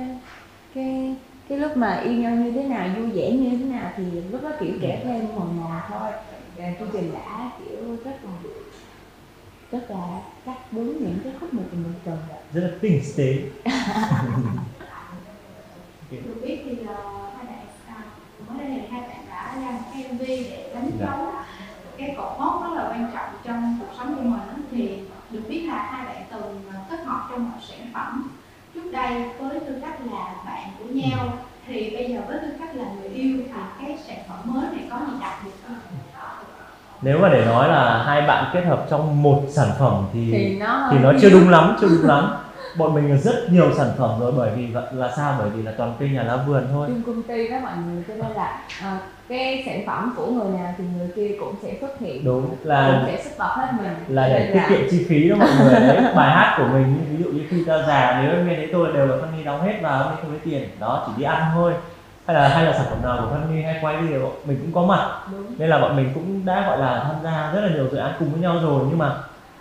cái 0.74 1.16
cái 1.48 1.58
lúc 1.58 1.76
mà 1.76 1.94
yêu 2.04 2.12
nhau 2.12 2.36
như 2.36 2.52
thế 2.52 2.62
nào 2.68 2.88
vui 2.96 3.10
vẻ 3.10 3.30
như 3.32 3.58
thế 3.58 3.64
nào 3.64 3.90
thì 3.96 4.04
lúc 4.30 4.42
đó 4.42 4.50
kiểu 4.60 4.72
kể 4.82 5.00
thêm 5.04 5.28
mòn 5.36 5.56
mòn 5.56 5.80
thôi. 5.88 6.10
Và 6.56 6.64
chương 6.78 6.90
trình 6.92 7.12
đã 7.12 7.50
kiểu 7.58 7.96
rất 8.04 8.24
là 8.24 8.30
rất 9.72 9.90
là 9.90 10.20
cắt 10.46 10.56
đúng 10.72 11.04
những 11.04 11.18
cái 11.24 11.32
khúc 11.40 11.54
mà 11.54 11.62
mình 11.72 11.94
cần 12.04 12.18
rất 12.52 12.60
là 12.62 12.70
tinh 12.80 13.02
tế. 13.16 13.34
Được 16.10 16.40
biết 16.42 16.58
thì 16.64 16.72
uh, 16.72 16.88
hai 17.36 17.46
bạn 17.46 17.66
uh, 17.88 18.48
mới 18.48 18.58
đây 18.58 18.78
thì 18.80 18.86
hai 18.90 19.00
bạn 19.00 19.20
đã 19.30 19.54
ra 19.60 19.70
một 19.70 19.82
cái 19.92 20.04
MV 20.12 20.20
để 20.20 20.70
đánh 20.74 20.90
Dạ. 21.00 21.06
dấu 21.06 21.32
cái 21.98 22.14
cột 22.16 22.38
mốc 22.38 22.62
rất 22.62 22.70
là 22.74 22.88
quan 22.88 23.10
trọng 23.14 23.30
trong 23.44 23.76
cuộc 23.80 23.94
sống 23.98 24.16
của 24.16 24.22
mình 24.22 24.66
thì 24.70 24.98
được 25.30 25.42
biết 25.48 25.60
là 25.66 25.82
hai 25.82 26.06
bạn 26.06 26.22
từng 26.30 26.62
uh, 26.68 26.90
kết 26.90 27.04
hợp 27.04 27.26
trong 27.30 27.44
một 27.50 27.56
sản 27.68 27.90
phẩm 27.94 28.30
trước 28.74 28.90
đây 28.92 29.24
với 29.38 29.60
tư 29.60 29.78
cách 29.80 29.98
là 30.12 30.34
bạn 30.46 30.70
của 30.78 30.84
nhau. 30.84 31.38
Thì 31.66 31.90
bây 31.90 32.12
giờ 32.12 32.20
với 32.28 32.38
tư 32.42 32.48
cách 32.58 32.76
là 32.76 32.84
người 33.00 33.08
yêu 33.08 33.36
thì 33.36 33.52
cái 33.80 33.98
sản 34.06 34.18
phẩm 34.28 34.38
mới 34.44 34.66
này 34.76 34.86
có 34.90 34.98
gì 34.98 35.12
đặc 35.20 35.38
biệt 35.44 35.50
không? 35.66 35.76
Nếu 37.02 37.18
mà 37.18 37.28
để 37.28 37.44
nói 37.44 37.68
là 37.68 38.02
hai 38.06 38.22
bạn 38.22 38.44
kết 38.52 38.64
hợp 38.64 38.86
trong 38.90 39.22
một 39.22 39.42
sản 39.48 39.68
phẩm 39.78 40.04
thì 40.12 40.28
thì 40.32 40.58
nó 40.58 40.88
thì 40.92 40.98
nó 40.98 41.12
chưa 41.20 41.30
đúng 41.30 41.48
lắm 41.48 41.76
chưa 41.80 41.88
đúng 41.88 42.06
lắm. 42.06 42.36
Bọn 42.76 42.94
mình 42.94 43.10
là 43.10 43.16
rất 43.16 43.46
nhiều 43.50 43.72
sản 43.76 43.88
phẩm 43.98 44.20
rồi 44.20 44.32
bởi 44.36 44.50
vì 44.56 44.66
là, 44.66 44.82
là 44.92 45.10
sao? 45.16 45.36
Bởi 45.38 45.50
vì 45.50 45.62
là 45.62 45.72
toàn 45.78 45.94
cây 45.98 46.08
nhà 46.08 46.22
lá 46.22 46.36
vườn 46.36 46.66
thôi. 46.72 46.88
Chung 46.88 47.02
công 47.06 47.22
ty 47.22 47.48
đó 47.48 47.56
mọi 47.62 47.72
người 47.86 48.02
cho 48.08 48.14
nên 48.14 48.36
là 48.36 48.60
à, 48.82 48.98
cái 49.28 49.62
sản 49.66 49.82
phẩm 49.86 50.14
của 50.16 50.26
người 50.26 50.58
nào 50.58 50.74
thì 50.78 50.84
người 50.98 51.08
kia 51.16 51.36
cũng 51.40 51.54
sẽ 51.62 51.74
xuất 51.80 51.98
hiện. 52.00 52.24
Đúng 52.24 52.48
cũng 52.48 52.58
là 52.62 53.02
sẽ 53.06 53.22
xuất 53.24 53.38
bật 53.38 53.54
hết 53.56 53.66
mình. 53.78 54.16
là 54.16 54.28
để 54.28 54.50
tiết 54.52 54.60
kiệm 54.68 54.80
chi 54.90 55.06
phí 55.08 55.28
đó 55.28 55.36
mọi 55.36 55.48
người. 55.58 55.74
Đấy 55.74 56.02
bài 56.14 56.30
hát 56.30 56.54
của 56.58 56.66
mình 56.72 57.00
ví 57.10 57.24
dụ 57.24 57.30
như 57.30 57.42
khi 57.50 57.64
ta 57.64 57.78
già 57.86 58.20
nếu 58.22 58.32
em 58.32 58.48
nghe 58.48 58.56
thấy 58.56 58.68
tôi 58.72 58.92
đều 58.92 59.06
là 59.06 59.16
Fanny 59.16 59.44
đóng 59.44 59.62
hết 59.62 59.74
vào 59.82 60.12
không 60.22 60.30
lấy 60.30 60.40
tiền. 60.44 60.68
Đó 60.80 61.04
chỉ 61.06 61.12
đi 61.16 61.24
ăn 61.24 61.42
thôi 61.54 61.72
hay 62.28 62.34
là 62.34 62.48
hay 62.48 62.64
là 62.64 62.72
sản 62.72 62.86
phẩm 62.90 63.02
nào 63.02 63.16
của 63.20 63.36
Fanny 63.36 63.64
hay 63.64 63.78
quay 63.82 63.96
gì 64.02 64.14
mình 64.44 64.58
cũng 64.60 64.72
có 64.72 64.82
mặt. 64.82 65.18
Đúng. 65.32 65.46
Nên 65.58 65.68
là 65.68 65.78
bọn 65.78 65.96
mình 65.96 66.10
cũng 66.14 66.44
đã 66.44 66.66
gọi 66.66 66.78
là 66.78 67.04
tham 67.04 67.16
gia 67.24 67.52
rất 67.52 67.60
là 67.60 67.68
nhiều 67.68 67.88
dự 67.92 67.98
án 67.98 68.12
cùng 68.18 68.30
với 68.30 68.40
nhau 68.40 68.58
rồi. 68.62 68.84
Nhưng 68.88 68.98
mà 68.98 69.16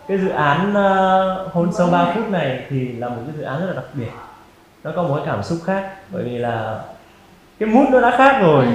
cái 0.08 0.18
dự 0.18 0.30
án 0.30 0.70
uh, 0.70 1.54
hôn 1.54 1.74
sâu 1.74 1.90
3 1.92 2.12
phút 2.16 2.30
này 2.30 2.66
thì 2.70 2.92
là 2.92 3.10
một 3.10 3.16
cái 3.26 3.36
dự 3.38 3.44
án 3.44 3.60
rất 3.60 3.66
là 3.68 3.74
đặc 3.74 3.86
biệt. 3.94 4.10
Nó 4.84 4.92
có 4.96 5.04
một 5.04 5.16
cái 5.16 5.26
cảm 5.26 5.44
xúc 5.44 5.58
khác 5.66 5.94
bởi 6.10 6.24
vì 6.24 6.38
là 6.38 6.80
cái 7.60 7.70
mood 7.70 7.90
nó 7.92 8.02
đã 8.02 8.18
khác 8.18 8.42
rồi. 8.42 8.66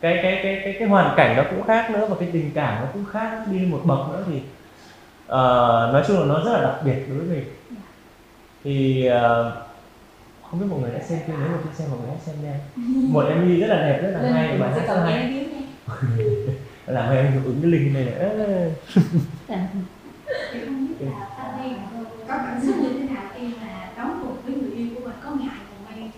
Cái 0.00 0.18
cái 0.22 0.40
cái 0.42 0.60
cái 0.64 0.76
cái 0.78 0.88
hoàn 0.88 1.14
cảnh 1.16 1.36
nó 1.36 1.42
cũng 1.50 1.66
khác 1.66 1.90
nữa 1.90 2.06
và 2.10 2.16
cái 2.20 2.28
tình 2.32 2.50
cảm 2.54 2.74
nó 2.80 2.86
cũng 2.92 3.04
khác 3.12 3.30
đi 3.46 3.58
một 3.58 3.80
bậc 3.84 3.98
nữa 4.12 4.22
thì 4.26 4.36
uh, 4.36 5.92
nói 5.92 6.02
chung 6.06 6.20
là 6.20 6.26
nó 6.26 6.40
rất 6.44 6.52
là 6.52 6.60
đặc 6.60 6.74
biệt 6.84 7.08
đối 7.08 7.18
với 7.18 7.26
mình. 7.36 7.44
Thì 8.64 9.08
uh, 9.10 9.69
không 10.50 10.60
biết 10.60 10.66
mọi 10.70 10.80
người 10.80 10.90
đã 10.90 10.98
xem 11.04 11.18
chưa 11.26 11.32
nếu 11.40 11.48
mà 11.48 11.58
chưa 11.64 11.70
xem 11.74 11.88
mọi 11.90 11.98
người 12.00 12.08
hãy 12.08 12.18
xem 12.26 12.34
nha. 12.44 12.54
Một 13.12 13.24
MV 13.36 13.60
rất 13.60 13.66
là 13.66 13.76
đẹp 13.82 14.00
rất 14.02 14.10
là 14.10 14.32
hay 14.32 14.48
sẽ 14.74 14.80
hát 14.80 14.86
rất 14.86 15.00
hay. 15.04 15.28
Tiếng 15.28 15.48
nha 15.52 16.52
làm 16.86 17.14
em 17.16 17.32
hiệu 17.32 17.40
ứng 17.44 17.58
cái 17.62 17.70
link 17.70 17.94
này 17.94 18.04
này 18.04 18.14
Ê. 18.14 18.70
thì 20.52 20.60
không 20.66 20.86
biết 20.88 20.94
là 21.06 21.28
Fanny 21.38 21.72
có 22.28 22.34
cảm 22.38 22.60
xúc 22.66 22.74
như 22.82 22.88
thế 22.92 23.14
nào 23.14 23.22
khi 23.34 23.46
mà 23.60 23.88
đóng 23.96 24.18
cùng 24.22 24.36
với 24.44 24.62
người 24.62 24.76
yêu 24.78 24.86
của 24.94 25.00
mình 25.00 25.16
có 25.24 25.30
ngại 25.30 25.58
không 25.68 25.86
hay 25.88 26.10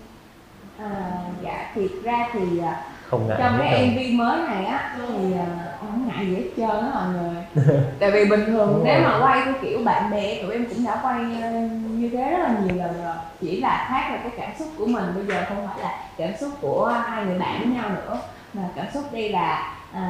à, 0.79 1.19
dạ 1.45 1.73
thiệt 1.75 1.91
ra 2.03 2.29
thì 2.33 2.59
à, 2.59 2.83
không 3.07 3.29
ngại 3.29 3.39
trong 3.41 3.59
cái. 3.59 3.87
MV 3.89 4.19
mới 4.19 4.39
này 4.49 4.65
á 4.65 4.97
thì 4.99 5.33
em 5.33 5.49
không 5.93 6.09
ngại 6.09 6.27
gì 6.27 6.35
hết 6.37 6.49
trơn 6.57 6.69
á 6.71 6.91
mọi 6.95 7.09
người. 7.09 7.67
Tại 8.01 8.11
vì 8.11 8.25
bình 8.31 8.45
thường 8.47 8.81
nếu 8.85 9.01
mà 9.01 9.19
quay 9.23 9.41
cái 9.45 9.55
kiểu 9.63 9.79
bạn 9.85 10.11
bè 10.11 10.43
tụi 10.43 10.53
em 10.53 10.67
cũng 10.69 10.85
đã 10.85 11.01
quay 11.03 11.21
ờ, 11.43 11.51
như 11.89 12.09
thế 12.13 12.31
rất 12.31 12.39
là 12.39 12.55
nhiều 12.65 12.77
lần 12.77 13.05
rồi. 13.05 13.15
Chỉ 13.41 13.61
là 13.61 13.87
khác 13.89 14.09
là 14.11 14.17
cái 14.23 14.33
cảm 14.37 14.51
xúc 14.59 14.69
của 14.79 14.87
mình 14.87 15.05
bây 15.15 15.27
giờ 15.27 15.45
không 15.49 15.67
phải 15.69 15.79
là 15.83 15.95
cảm 16.19 16.31
xúc 16.41 16.51
của 16.61 17.03
hai 17.07 17.25
người 17.25 17.39
bạn 17.39 17.59
với 17.59 17.69
nhau 17.77 17.89
nữa 17.89 18.19
mà 18.55 18.63
cảm 18.77 18.87
xúc 18.95 19.05
đây 19.13 19.29
là 19.29 19.75
à, 19.95 20.03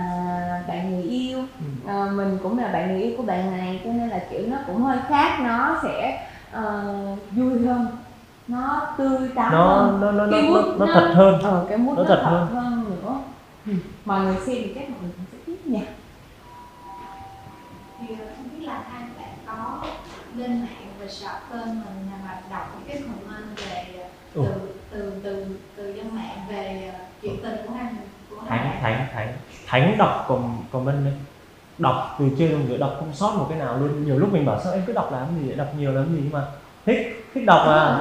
bạn 0.69 0.91
người 0.95 1.03
yêu. 1.03 1.39
À, 1.87 2.05
mình 2.13 2.39
cũng 2.43 2.59
là 2.59 2.69
bạn 2.73 2.93
người 2.93 3.03
yêu 3.03 3.13
của 3.17 3.23
bạn 3.23 3.51
này 3.51 3.81
cho 3.85 3.91
nên 3.93 4.09
là 4.09 4.19
kiểu 4.31 4.41
nó 4.47 4.57
cũng 4.67 4.83
hơi 4.83 4.99
khác 5.09 5.41
nó 5.45 5.81
sẽ 5.83 6.27
ờ, 6.53 6.83
vui 7.31 7.67
hơn. 7.67 7.87
Nó 8.49 8.87
tươi 8.99 9.29
tắn 9.35 9.53
nó 9.53 9.59
hơn. 9.65 10.01
nó 10.01 10.11
nó 10.13 10.27
nó, 10.27 10.33
Cái 10.33 10.43
nó, 10.51 10.63
nó 10.79 10.87
nó- 10.87 10.93
thật 10.95 11.13
hơn. 11.15 11.39
ờ, 11.43 11.67
cái 11.69 11.79
mút 11.79 11.95
Nó 11.97 12.03
nó, 12.03 12.09
thật 12.09 12.21
thật, 12.25 12.31
hơn. 12.31 12.47
hơn. 12.55 12.85
nữa. 13.05 13.15
Ừ. 13.67 13.73
mọi 14.05 14.21
người 14.21 14.35
xem 14.35 14.57
thì 14.65 14.73
chắc 14.75 14.91
mọi 14.91 14.99
người 15.03 15.11
cũng 15.17 15.27
sẽ 15.33 15.39
nha 15.73 15.81
thì 18.01 18.15
ờ, 18.21 18.27
không 18.37 18.49
biết 18.53 18.67
là 18.67 18.83
hai 18.91 19.03
bạn 19.19 19.35
có 19.47 19.83
lên 20.37 20.61
mạng 20.61 20.89
và 21.01 21.07
search 21.09 21.39
tên 21.53 21.69
mình 21.69 22.11
mà 22.25 22.41
đọc 22.51 22.75
những 22.75 22.89
cái 22.89 23.03
comment 23.03 23.59
về 23.59 23.85
ờ, 24.35 24.43
từ 24.45 24.73
từ 24.91 25.13
từ 25.23 25.47
từ 25.77 25.95
dân 25.95 26.17
mạng 26.17 26.39
về 26.49 26.91
ờ, 26.95 27.05
chuyện 27.23 27.37
tình 27.43 27.57
của 27.67 27.75
hai 27.75 27.85
người 27.85 28.07
của 28.31 28.37
hai 28.49 28.59
thánh 28.59 28.81
thánh 28.83 29.07
thánh 29.15 29.33
thánh 29.67 29.99
đọc 29.99 30.25
còn 30.29 30.65
comment 30.73 31.05
đấy 31.05 31.15
đọc 31.79 32.17
từ 32.19 32.29
trên 32.39 32.51
xuống 32.51 32.69
dưới 32.69 32.79
đọc 32.79 32.97
không 32.99 33.15
sót 33.15 33.35
một 33.37 33.47
cái 33.49 33.59
nào 33.59 33.77
luôn. 33.77 34.05
Nhiều 34.05 34.19
lúc 34.19 34.33
mình 34.33 34.47
bảo 34.47 34.61
sao 34.65 34.73
em 34.73 34.83
cứ 34.87 34.93
đọc 34.93 35.13
làm 35.13 35.23
gì 35.41 35.49
vậy? 35.49 35.57
Đọc 35.57 35.67
nhiều 35.79 35.93
làm 35.93 36.05
gì? 36.05 36.21
Nhưng 36.23 36.33
mà 36.33 36.41
thích 36.87 37.27
thích 37.35 37.45
đọc 37.47 37.67
à 37.67 37.99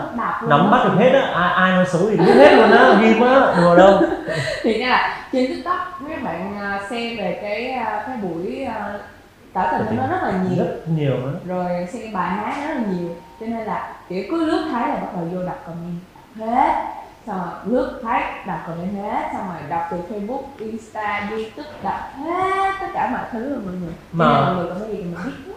nắm 0.47 0.71
bắt 0.71 0.83
được 0.83 0.95
hết 0.99 1.09
á. 1.09 1.21
Ai 1.21 1.53
ai 1.53 1.71
nói 1.71 1.85
xấu 1.85 2.01
thì 2.09 2.17
biết 2.17 2.33
hết 2.33 2.55
luôn 2.55 2.71
á. 2.71 2.99
Ghim 3.01 3.21
á 3.21 3.53
đùa 3.57 3.75
đâu. 3.75 4.01
Thì 4.63 4.79
ra 4.79 4.89
là 4.89 5.27
trên 5.31 5.47
tiktok 5.47 5.99
các 6.09 6.23
bạn 6.23 6.57
à, 6.71 6.81
xem 6.89 7.17
về 7.17 7.39
cái 7.41 7.71
à, 7.71 8.03
cái 8.07 8.17
buổi 8.17 8.63
à, 8.63 8.99
tỏ 9.53 9.63
tình 9.71 9.87
của 9.87 9.93
nó 9.97 10.07
rất 10.07 10.19
là 10.23 10.31
nhiều. 10.49 10.65
Rất 10.65 10.75
nhiều 10.97 11.17
nữa 11.17 11.39
rồi 11.45 11.87
xem 11.93 12.13
bài 12.13 12.29
hát 12.29 12.67
rất 12.67 12.73
là 12.73 12.81
nhiều. 12.91 13.15
Cho 13.39 13.45
nên 13.45 13.65
là 13.65 13.93
kiểu 14.09 14.23
cứ 14.31 14.45
lướt 14.45 14.67
thấy 14.71 14.87
là 14.89 14.95
bắt 14.95 15.07
đầu 15.15 15.27
vô 15.33 15.45
đọc 15.45 15.63
comment 15.65 15.99
hết. 16.37 16.73
Xong 17.27 17.37
rồi 17.39 17.53
lướt 17.65 17.99
thấy 18.03 18.21
đọc 18.47 18.59
comment 18.67 18.95
hết. 19.03 19.29
Xong 19.33 19.47
rồi 19.47 19.69
đọc 19.69 19.81
từ 19.91 19.97
facebook 20.09 20.41
insta 20.57 21.27
youtube 21.29 21.69
đọc 21.83 21.99
hết 22.17 22.71
tất 22.81 22.87
cả 22.93 23.09
mọi 23.11 23.21
thứ 23.31 23.49
rồi 23.49 23.59
mọi 23.65 23.73
người. 23.73 23.93
Mà- 24.11 24.41
mọi 24.41 24.55
người 24.55 24.65
có 24.69 24.75
cái 24.79 24.87
gì 24.89 24.95
thì 24.97 25.03
mình 25.03 25.15
biết. 25.25 25.53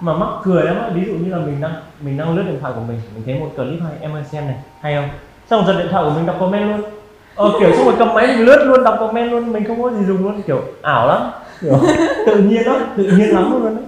Mà 0.00 0.12
mắc 0.14 0.28
cười 0.42 0.64
lắm 0.64 0.76
á. 0.82 0.88
Ví 0.94 1.04
dụ 1.06 1.12
như 1.12 1.30
là 1.34 1.38
mình 1.38 1.60
đang 1.60 1.74
mình 2.00 2.16
đang 2.16 2.36
lướt 2.36 2.42
điện 2.42 2.58
thoại 2.60 2.72
của 2.76 2.80
mình 2.88 3.00
mình 3.14 3.22
thấy 3.26 3.40
một 3.40 3.50
clip 3.56 3.80
hay 3.82 3.92
em 4.00 4.14
ơi 4.14 4.22
xem 4.30 4.46
này 4.46 4.56
hay 4.80 4.94
không? 4.94 5.08
Xong 5.50 5.64
rồi 5.64 5.74
giật 5.74 5.82
điện 5.82 5.92
thoại 5.92 6.04
của 6.04 6.10
mình 6.10 6.26
đọc 6.26 6.36
comment 6.40 6.68
luôn 6.70 6.90
ờ 7.38 7.52
kiểu 7.60 7.72
xong 7.76 7.84
rồi 7.86 7.94
cầm 7.98 8.14
máy 8.14 8.26
mình 8.26 8.46
lướt 8.46 8.64
luôn 8.64 8.84
đọc 8.84 8.96
comment 9.00 9.30
luôn 9.30 9.52
mình 9.52 9.64
không 9.64 9.82
có 9.82 9.90
gì 9.90 10.04
dùng 10.06 10.22
luôn 10.24 10.42
kiểu 10.46 10.62
ảo 10.82 11.08
lắm. 11.08 11.30
Kiểu 11.60 11.78
tự 12.26 12.42
nhiên 12.42 12.62
lắm 12.66 12.80
tự 12.96 13.04
nhiên 13.04 13.30
lắm 13.34 13.52
luôn 13.52 13.64
đấy 13.76 13.84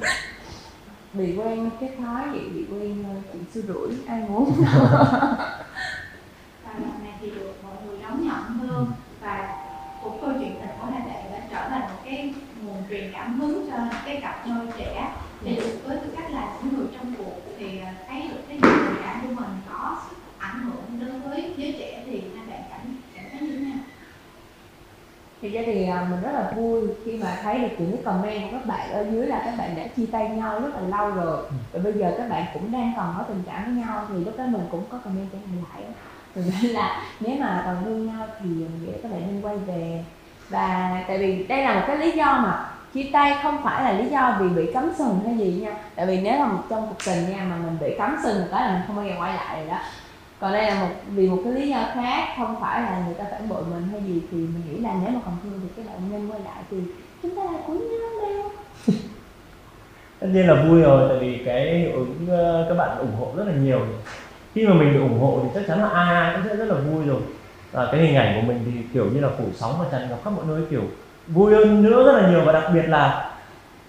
bị 1.13 1.37
quen 1.37 1.71
cái 1.81 1.91
thói 1.99 2.23
vậy 2.33 2.41
bị 2.55 2.65
quen 2.71 3.05
ờ, 3.09 3.15
chuyện 3.33 3.45
xui 3.55 3.63
rủi 3.63 3.89
ai 4.09 4.23
muốn? 4.29 4.53
Và 6.65 6.73
lần 6.79 6.91
này 7.03 7.13
thì 7.21 7.31
được 7.31 7.53
mọi 7.65 7.75
người 7.87 7.99
đón 8.03 8.25
nhận 8.25 8.69
hơn. 8.69 8.87
Và 9.21 9.55
một 10.05 10.19
câu 10.21 10.31
chuyện 10.41 10.55
tình 10.61 10.71
của 10.81 10.87
hai 10.93 11.01
bạn 11.01 11.33
đã 11.33 11.39
trở 11.51 11.69
thành 11.71 11.81
một 11.81 12.01
cái 12.05 12.35
nguồn 12.65 12.77
truyền 12.91 13.13
cảm 13.13 13.41
hứng 13.41 13.71
cho 13.71 13.77
cái 14.07 14.19
cặp 14.23 14.47
đôi 14.47 14.67
trẻ 14.79 15.11
thì 15.45 15.57
với 15.87 15.97
tư 15.97 16.09
cách 16.17 16.31
là 16.31 16.49
những 16.63 16.79
người 16.79 16.87
trong 16.99 17.15
cuộc 17.19 17.41
thì 17.59 17.67
à, 17.85 17.95
thấy 18.09 18.23
được 18.29 18.41
cái 18.49 18.59
tình 18.63 18.97
cảm 19.05 19.21
của 19.21 19.35
mình 19.41 19.51
có 19.71 19.97
sức 20.11 20.17
ảnh 20.39 20.61
hưởng 20.65 21.01
đối 21.01 21.19
với 21.31 21.55
giới 21.57 21.77
trẻ 21.79 22.03
thì 22.07 22.21
hai 22.37 22.47
bạn 22.51 22.63
cảm 22.71 22.81
cảm 23.15 23.25
thấy 23.33 23.41
như 23.49 23.59
thế 23.59 23.65
nào? 23.65 23.79
Thì 25.43 25.49
ra 25.49 25.63
thì 25.67 25.89
à, 25.89 26.07
mình 26.11 26.21
rất 26.23 26.33
là 26.33 26.53
vui 26.57 26.81
khi 27.05 27.17
mà 27.17 27.39
thấy 27.43 27.59
được 27.59 27.69
những 27.79 27.93
cái 27.97 28.05
comment 28.05 28.43
của 28.43 28.49
các 28.53 28.67
bạn 28.67 28.93
ở 28.93 29.07
dưới 29.11 29.27
là 29.27 29.43
các 29.45 29.55
bạn 29.59 29.77
đã 29.77 29.87
chia 29.87 30.07
tay 30.13 30.29
nhau 30.29 30.61
rất 30.61 30.71
là 30.75 30.99
lâu 30.99 31.11
rồi. 31.11 31.39
Và 31.73 31.81
bây 31.85 31.93
giờ 31.93 32.15
các 32.19 32.31
bạn 32.31 32.45
cũng 32.55 32.73
đang 32.73 32.93
còn 32.97 33.15
có 33.19 33.25
tình 33.25 33.43
cảm 33.47 33.65
với 33.65 33.85
nhau 33.85 34.07
thì 34.09 34.25
lúc 34.25 34.35
đó 34.39 34.45
mình 34.47 34.63
cũng 34.71 34.85
có 34.91 34.99
comment 35.05 35.29
cho 35.33 35.39
mình 35.51 35.65
lại. 35.73 35.83
Rồi 36.35 36.45
nên 36.63 36.73
là 36.73 37.03
nếu 37.21 37.37
mà 37.41 37.63
còn 37.67 37.85
thương 37.85 38.07
nhau 38.07 38.27
thì 38.39 38.49
mình 38.49 38.81
nghĩ 38.87 38.93
là 38.93 38.99
các 39.03 39.13
bạn 39.13 39.21
nên 39.27 39.43
quay 39.43 39.57
về. 39.57 40.05
Và 40.49 40.99
tại 41.09 41.19
vì 41.19 41.47
đây 41.47 41.65
là 41.65 41.75
một 41.75 41.85
cái 41.87 41.97
lý 41.97 42.11
do 42.11 42.25
mà 42.25 42.67
chia 42.95 43.11
tay 43.13 43.37
không 43.43 43.63
phải 43.65 43.85
là 43.85 43.93
lý 43.93 44.09
do 44.11 44.37
vì 44.41 44.49
bị 44.49 44.73
cấm 44.75 44.91
sừng 44.99 45.21
hay 45.25 45.39
gì 45.39 45.61
nha. 45.63 45.75
Tại 45.95 46.07
vì 46.07 46.21
nếu 46.21 46.39
mà 46.39 46.49
trong 46.71 46.87
cuộc 46.89 47.05
tình 47.07 47.31
nha 47.31 47.45
mà 47.51 47.57
mình 47.57 47.79
bị 47.81 47.95
cấm 47.99 48.17
sừng 48.23 48.45
cái 48.51 48.63
là 48.63 48.73
mình 48.73 48.83
không 48.87 48.97
bao 48.97 49.05
giờ 49.05 49.15
quay 49.19 49.35
lại 49.35 49.57
rồi 49.61 49.69
đó 49.69 49.79
còn 50.41 50.53
đây 50.53 50.67
là 50.67 50.81
một 50.81 50.89
vì 51.15 51.29
một 51.29 51.39
cái 51.45 51.53
lý 51.53 51.69
do 51.69 51.85
khác, 51.95 52.29
không 52.37 52.57
phải 52.61 52.83
là 52.83 53.03
người 53.07 53.15
ta 53.15 53.25
phản 53.31 53.49
bội 53.49 53.63
mình 53.71 53.89
hay 53.93 54.03
gì 54.03 54.23
thì 54.31 54.37
mình 54.37 54.63
nghĩ 54.71 54.81
là 54.81 54.95
nếu 55.05 55.13
mà 55.13 55.21
còn 55.25 55.37
thương 55.43 55.61
thì 55.63 55.69
các 55.77 55.93
bạn 55.93 56.01
nên 56.11 56.31
quay 56.31 56.41
lại 56.41 56.63
thì 56.71 56.77
chúng 57.23 57.37
ta 57.37 57.45
là 57.45 57.59
của 57.67 57.73
nhau 57.73 58.11
đâu 58.23 58.51
tất 60.21 60.27
nhiên 60.33 60.47
là 60.49 60.55
vui 60.55 60.81
rồi, 60.81 61.09
tại 61.09 61.19
vì 61.19 61.43
cái 61.45 61.79
hiệu 61.79 61.93
ứng 61.93 62.27
ờ, 62.29 62.67
các 62.69 62.75
bạn 62.75 62.99
ủng 62.99 63.17
hộ 63.19 63.33
rất 63.37 63.45
là 63.47 63.53
nhiều. 63.53 63.81
Khi 64.55 64.67
mà 64.67 64.75
mình 64.75 64.93
được 64.93 65.01
ủng 65.01 65.21
hộ 65.21 65.41
thì 65.43 65.49
chắc 65.55 65.67
chắn 65.69 65.83
là 65.83 65.89
ai 65.89 66.15
ai 66.15 66.35
cũng 66.35 66.45
sẽ 66.49 66.57
rất 66.57 66.65
là 66.65 66.75
vui 66.75 67.05
rồi. 67.05 67.21
Và 67.73 67.89
cái 67.93 68.01
hình 68.01 68.17
ảnh 68.17 68.41
của 68.41 68.47
mình 68.47 68.61
thì 68.65 68.73
kiểu 68.93 69.07
như 69.15 69.21
là 69.21 69.29
phủ 69.39 69.45
sóng 69.55 69.75
và 69.79 69.87
tràn 69.93 70.09
ngập 70.09 70.25
khắp 70.25 70.31
mọi 70.31 70.45
nơi, 70.49 70.63
kiểu 70.71 70.83
vui 71.27 71.55
hơn 71.55 71.83
nữa 71.83 72.05
rất 72.05 72.21
là 72.21 72.31
nhiều. 72.31 72.41
Và 72.45 72.53
đặc 72.53 72.65
biệt 72.75 72.83
là, 72.89 73.31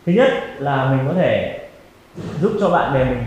thứ 0.06 0.12
nhất 0.12 0.28
là 0.58 0.92
mình 0.92 1.08
có 1.08 1.14
thể 1.14 1.60
giúp 2.42 2.52
cho 2.60 2.70
bạn 2.70 2.94
bè 2.94 3.06
mình 3.06 3.24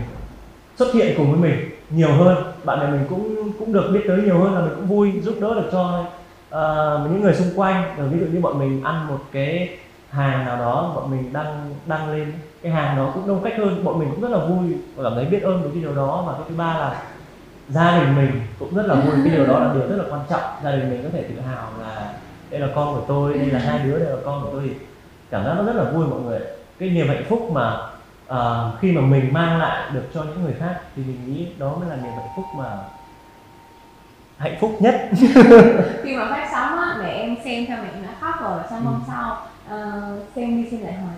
xuất 0.75 0.93
hiện 0.93 1.13
cùng 1.17 1.31
với 1.31 1.49
mình 1.49 1.69
nhiều 1.89 2.11
hơn 2.13 2.44
bạn 2.65 2.79
bè 2.79 2.87
mình 2.87 3.05
cũng 3.09 3.51
cũng 3.59 3.73
được 3.73 3.89
biết 3.93 4.01
tới 4.07 4.21
nhiều 4.21 4.39
hơn 4.39 4.53
là 4.53 4.61
mình 4.61 4.75
cũng 4.75 4.85
vui 4.85 5.21
giúp 5.23 5.35
đỡ 5.41 5.53
được 5.53 5.69
cho 5.71 6.03
uh, 6.49 7.11
những 7.11 7.21
người 7.21 7.33
xung 7.33 7.47
quanh. 7.55 7.83
Rồi 7.97 8.07
ví 8.07 8.19
dụ 8.19 8.25
như 8.25 8.39
bọn 8.41 8.59
mình 8.59 8.83
ăn 8.83 9.07
một 9.07 9.19
cái 9.31 9.77
hàng 10.09 10.45
nào 10.45 10.57
đó 10.57 10.91
bọn 10.95 11.11
mình 11.11 11.33
đăng 11.33 11.75
đăng 11.85 12.09
lên 12.11 12.33
cái 12.61 12.71
hàng 12.71 12.97
đó 12.97 13.11
cũng 13.13 13.27
đông 13.27 13.43
khách 13.43 13.57
hơn 13.57 13.83
bọn 13.83 13.99
mình 13.99 14.09
cũng 14.11 14.21
rất 14.21 14.31
là 14.31 14.45
vui 14.45 14.77
và 14.95 15.03
cảm 15.03 15.15
thấy 15.15 15.25
biết 15.25 15.43
ơn 15.43 15.61
với 15.61 15.71
cái 15.73 15.81
điều 15.81 15.95
đó. 15.95 16.23
Và 16.27 16.33
cái 16.33 16.41
thứ 16.49 16.55
ba 16.57 16.73
là 16.73 17.01
gia 17.69 17.99
đình 17.99 18.15
mình 18.15 18.41
cũng 18.59 18.75
rất 18.75 18.85
là 18.85 18.95
vui 18.95 19.13
cái 19.23 19.35
điều 19.35 19.47
đó 19.47 19.59
là 19.59 19.73
điều 19.73 19.87
rất 19.87 19.95
là 19.95 20.03
quan 20.09 20.21
trọng. 20.29 20.41
Gia 20.63 20.71
đình 20.71 20.89
mình 20.89 21.03
có 21.03 21.09
thể 21.13 21.23
tự 21.23 21.41
hào 21.41 21.69
là 21.81 22.13
đây 22.51 22.59
là 22.59 22.67
con 22.75 22.95
của 22.95 23.01
tôi 23.07 23.33
đây 23.33 23.45
là 23.45 23.59
hai 23.59 23.79
đứa 23.79 23.99
đây 23.99 24.09
là 24.09 24.17
con 24.25 24.41
của 24.43 24.49
tôi 24.51 24.61
thì 24.65 24.73
cảm 25.31 25.45
giác 25.45 25.53
nó 25.57 25.63
rất 25.63 25.75
là 25.75 25.83
vui 25.83 26.05
mọi 26.07 26.19
người. 26.19 26.39
Cái 26.79 26.89
niềm 26.89 27.07
hạnh 27.07 27.23
phúc 27.29 27.51
mà 27.51 27.77
ờ, 28.25 28.77
khi 28.81 28.91
mà 28.91 29.01
mình 29.01 29.33
mang 29.33 29.57
lại 29.59 29.91
được 29.93 30.09
cho 30.13 30.23
những 30.23 30.41
người 30.43 30.53
khác 30.59 30.81
thì 30.95 31.03
mình 31.03 31.25
nghĩ 31.25 31.57
đó 31.59 31.77
mới 31.79 31.89
là 31.89 31.95
niềm 31.95 32.13
hạnh 32.17 32.29
phúc 32.35 32.49
mà 32.55 32.65
hạnh 34.37 34.57
phúc 34.61 34.77
nhất. 34.81 34.95
Khi 36.03 36.15
mà 36.17 36.27
phát 36.29 36.47
sóng 36.51 36.77
á 36.79 36.97
mẹ 36.99 37.09
em 37.09 37.35
xem 37.45 37.65
theo 37.67 37.77
mẹ 37.83 37.89
em 37.93 38.03
đã 38.03 38.17
khóc 38.21 38.35
rồi 38.41 38.63
xong 38.69 38.83
hôm 38.85 38.95
Ừ. 38.95 39.05
sau 39.07 39.37
ờ, 39.65 40.31
xem 40.35 40.57
đi 40.63 40.69
xem 40.71 40.81
lại 40.83 40.93
hồi 40.93 41.13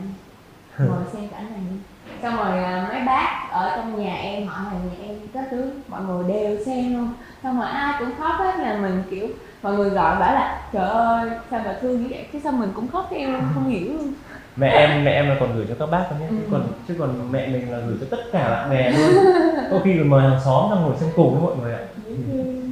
ngồi 0.84 1.04
xem 1.13 1.30
cảnh 1.32 1.52
này 1.54 1.62
đi 1.72 1.78
xong 2.22 2.36
rồi 2.38 2.63
à, 2.63 2.88
mấy 2.93 3.06
bác 3.06 3.50
ở 3.52 3.74
trong 3.78 4.00
nhà 4.04 4.15
em 4.15 4.48
họ 4.48 4.56
hàng 4.56 4.89
nhà 4.89 4.96
em 5.00 5.17
các 5.34 5.46
thứ 5.52 5.84
mọi 5.88 6.02
người 6.04 6.24
đều 6.34 6.58
xem 6.65 6.93
luôn. 6.98 7.13
Xong 7.43 7.58
rồi 7.60 7.67
ai 7.70 7.96
cũng 8.00 8.15
khóc 8.20 8.36
hết 8.39 8.60
là 8.60 8.78
mình 8.82 9.04
kiểu 9.12 9.28
mọi 9.62 9.74
người 9.76 9.89
gọi 9.89 10.20
bảo 10.20 10.34
là 10.36 10.70
trời 10.74 10.89
ơi 10.89 11.30
sao 11.52 11.62
bà 11.65 11.74
thương 11.82 12.02
như 12.04 12.08
vậy? 12.12 12.30
Cái 12.34 12.41
sao 12.41 12.52
mình 12.54 12.70
cũng 12.76 12.88
khóc 12.88 13.08
theo 13.12 13.30
không 13.54 13.67
hiểu 13.70 13.93
luôn 13.93 14.13
mẹ 14.58 14.70
em 14.70 15.06
mẹ 15.06 15.12
em 15.12 15.28
là 15.30 15.38
còn 15.39 15.56
gửi 15.56 15.65
cho 15.70 15.76
các 15.80 15.86
bác 15.91 16.06
cơ 16.10 16.15
nhé. 16.15 16.28
Chứ 16.30 16.36
Ừ. 16.38 16.48
còn 16.52 16.67
chứ 16.88 16.96
còn 17.00 17.32
mẹ 17.32 17.48
mình 17.48 17.72
là 17.72 17.80
gửi 17.80 17.98
cho 18.02 18.08
tất 18.12 18.24
cả 18.32 18.50
bạn 18.50 18.70
bè 18.70 18.91
luôn. 18.91 19.26
Có 19.72 19.80
khi 19.84 19.96
còn 19.98 20.10
mời 20.10 20.22
hàng 20.30 20.39
xóm 20.46 20.72
ra 20.72 20.76
ngồi 20.82 20.96
xem 21.00 21.10
cùng 21.15 21.34
với 21.34 21.41
mọi 21.43 21.56
người 21.58 21.74
ạ. 21.74 21.80
Dễ 22.06 22.15
thương 22.15 22.72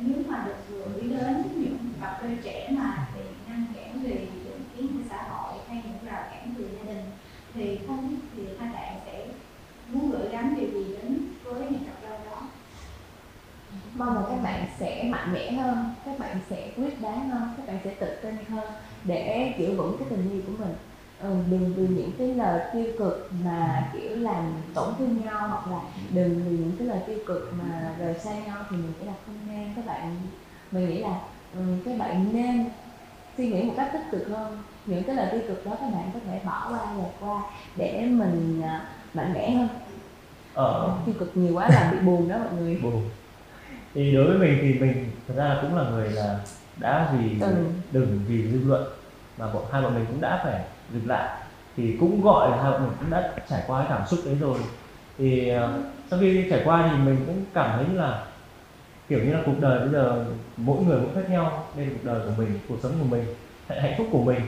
nếu 0.00 0.16
mà 0.28 0.44
được 0.46 0.54
gửi 0.70 1.08
đến 1.10 1.42
những 1.56 1.78
cặp 2.00 2.22
đôi 2.22 2.30
trẻ 2.44 2.68
mà 2.78 3.06
bị 3.14 3.20
ngăn 3.48 3.64
cản 3.74 4.00
vì 4.02 4.08
định 4.12 4.64
kiến 4.76 4.86
của 4.88 5.02
xã 5.10 5.16
hội 5.28 5.52
hay 5.68 5.82
những 5.84 6.10
rào 6.12 6.22
cản 6.30 6.54
từ 6.58 6.64
gia 6.76 6.92
đình 6.92 7.02
thì 7.54 7.78
không 7.86 8.08
biết 8.08 8.16
thì 8.36 8.42
hai 8.58 8.68
bạn 8.74 9.00
sẽ 9.06 9.24
muốn 9.92 10.10
gửi 10.10 10.28
gắm 10.32 10.56
điều 10.58 10.68
gì 10.70 10.94
đến 11.02 11.18
với 11.44 11.60
những 11.70 11.84
cặp 11.84 11.94
đôi 12.10 12.18
đó 12.30 12.40
mong 13.94 14.14
là 14.14 14.22
các 14.30 14.42
bạn 14.42 14.66
sẽ 14.80 15.09
mạnh 15.20 15.32
mẽ 15.32 15.52
hơn 15.52 15.94
các 16.04 16.18
bạn 16.18 16.36
sẽ 16.50 16.70
quyết 16.76 17.02
đoán 17.02 17.30
hơn 17.30 17.42
các 17.56 17.66
bạn 17.66 17.78
sẽ 17.84 17.94
tự 18.00 18.06
tin 18.22 18.36
hơn 18.48 18.72
để 19.04 19.54
giữ 19.58 19.76
vững 19.76 19.96
cái 19.98 20.08
tình 20.10 20.30
yêu 20.32 20.42
của 20.46 20.64
mình. 20.64 20.74
Ừ, 21.22 21.36
đừng 21.50 21.74
vì 21.74 21.86
những 21.96 22.10
cái 22.18 22.34
lời 22.34 22.60
tiêu 22.72 22.86
cực 22.98 23.30
mà 23.44 23.90
kiểu 23.92 24.16
làm 24.16 24.52
tổn 24.74 24.94
thương 24.98 25.24
nhau 25.24 25.48
hoặc 25.48 25.66
là 25.66 25.80
đừng 26.14 26.34
vì 26.44 26.50
những 26.50 26.72
cái 26.78 26.86
lời 26.86 27.00
tiêu 27.06 27.18
cực 27.26 27.52
mà 27.58 27.94
rời 27.98 28.14
xa 28.18 28.32
nhau 28.46 28.56
thì 28.70 28.76
mình 28.76 28.92
nghĩ 29.00 29.06
là 29.06 29.12
không 29.26 29.36
nên 29.48 29.68
các 29.76 29.86
bạn 29.86 30.16
mình 30.70 30.88
nghĩ 30.88 30.98
là 30.98 31.20
ừ, 31.54 31.60
các 31.84 31.98
bạn 31.98 32.32
nên 32.32 32.70
suy 33.36 33.48
nghĩ 33.48 33.62
một 33.62 33.74
cách 33.76 33.90
tích 33.92 34.04
cực 34.10 34.28
hơn. 34.28 34.62
Những 34.86 35.04
cái 35.04 35.16
lời 35.16 35.28
tiêu 35.32 35.40
cực 35.48 35.66
đó 35.66 35.76
các 35.80 35.90
bạn 35.94 36.10
có 36.14 36.20
thể 36.26 36.40
bỏ 36.44 36.66
qua 36.70 36.94
lật 36.98 37.10
qua 37.20 37.42
để 37.76 38.06
mình 38.10 38.62
à, 38.64 38.88
mạnh 39.14 39.32
mẽ 39.34 39.50
hơn. 39.50 39.68
Ở 40.54 40.98
tiêu 41.06 41.14
cực 41.18 41.36
nhiều 41.36 41.54
quá 41.54 41.68
là 41.68 41.92
bị 41.92 41.98
buồn 41.98 42.28
đó 42.28 42.36
mọi 42.38 42.62
người. 42.62 42.80
Buồn 42.82 43.10
thì 43.94 44.12
đối 44.12 44.24
với 44.24 44.38
mình 44.38 44.58
thì 44.62 44.78
mình 44.78 45.10
thật 45.28 45.34
ra 45.36 45.58
cũng 45.62 45.76
là 45.76 45.84
người 45.90 46.10
là 46.10 46.38
đã 46.76 47.12
vì 47.12 47.36
Từng. 47.40 47.74
đừng 47.92 48.20
vì 48.28 48.42
dư 48.42 48.58
luận 48.64 48.84
mà 49.38 49.46
bọn 49.52 49.62
hai 49.72 49.82
bọn 49.82 49.94
mình 49.94 50.06
cũng 50.06 50.20
đã 50.20 50.40
phải 50.44 50.60
dừng 50.92 51.08
lại. 51.08 51.28
Thì 51.76 51.96
cũng 52.00 52.22
gọi 52.22 52.50
là 52.50 52.62
hai 52.62 52.72
bọn 52.72 52.82
mình 52.82 52.92
cũng 53.00 53.10
đã 53.10 53.32
trải 53.48 53.62
qua 53.66 53.80
cái 53.80 53.88
cảm 53.98 54.06
xúc 54.06 54.20
đấy 54.24 54.36
rồi. 54.40 54.58
Thì 55.18 55.48
ờ, 55.48 55.78
sau 56.10 56.20
khi 56.20 56.46
trải 56.50 56.60
qua 56.64 56.88
thì 56.90 57.04
mình 57.04 57.16
cũng 57.26 57.44
cảm 57.54 57.70
thấy 57.76 57.84
như 57.92 58.00
là 58.00 58.24
kiểu 59.08 59.18
như 59.24 59.32
là 59.32 59.40
cuộc 59.46 59.60
đời 59.60 59.78
bây 59.78 59.88
giờ 59.88 60.24
mỗi 60.56 60.84
người 60.84 61.00
cũng 61.00 61.14
khác 61.14 61.30
nhau 61.30 61.66
đây 61.76 61.86
là 61.86 61.92
cuộc 61.92 62.04
đời 62.04 62.20
của 62.26 62.32
mình 62.38 62.58
cuộc 62.68 62.76
sống 62.82 62.92
của 63.00 63.06
mình 63.16 63.24
hạnh 63.68 63.94
phúc 63.98 64.06
của 64.12 64.22
mình. 64.22 64.40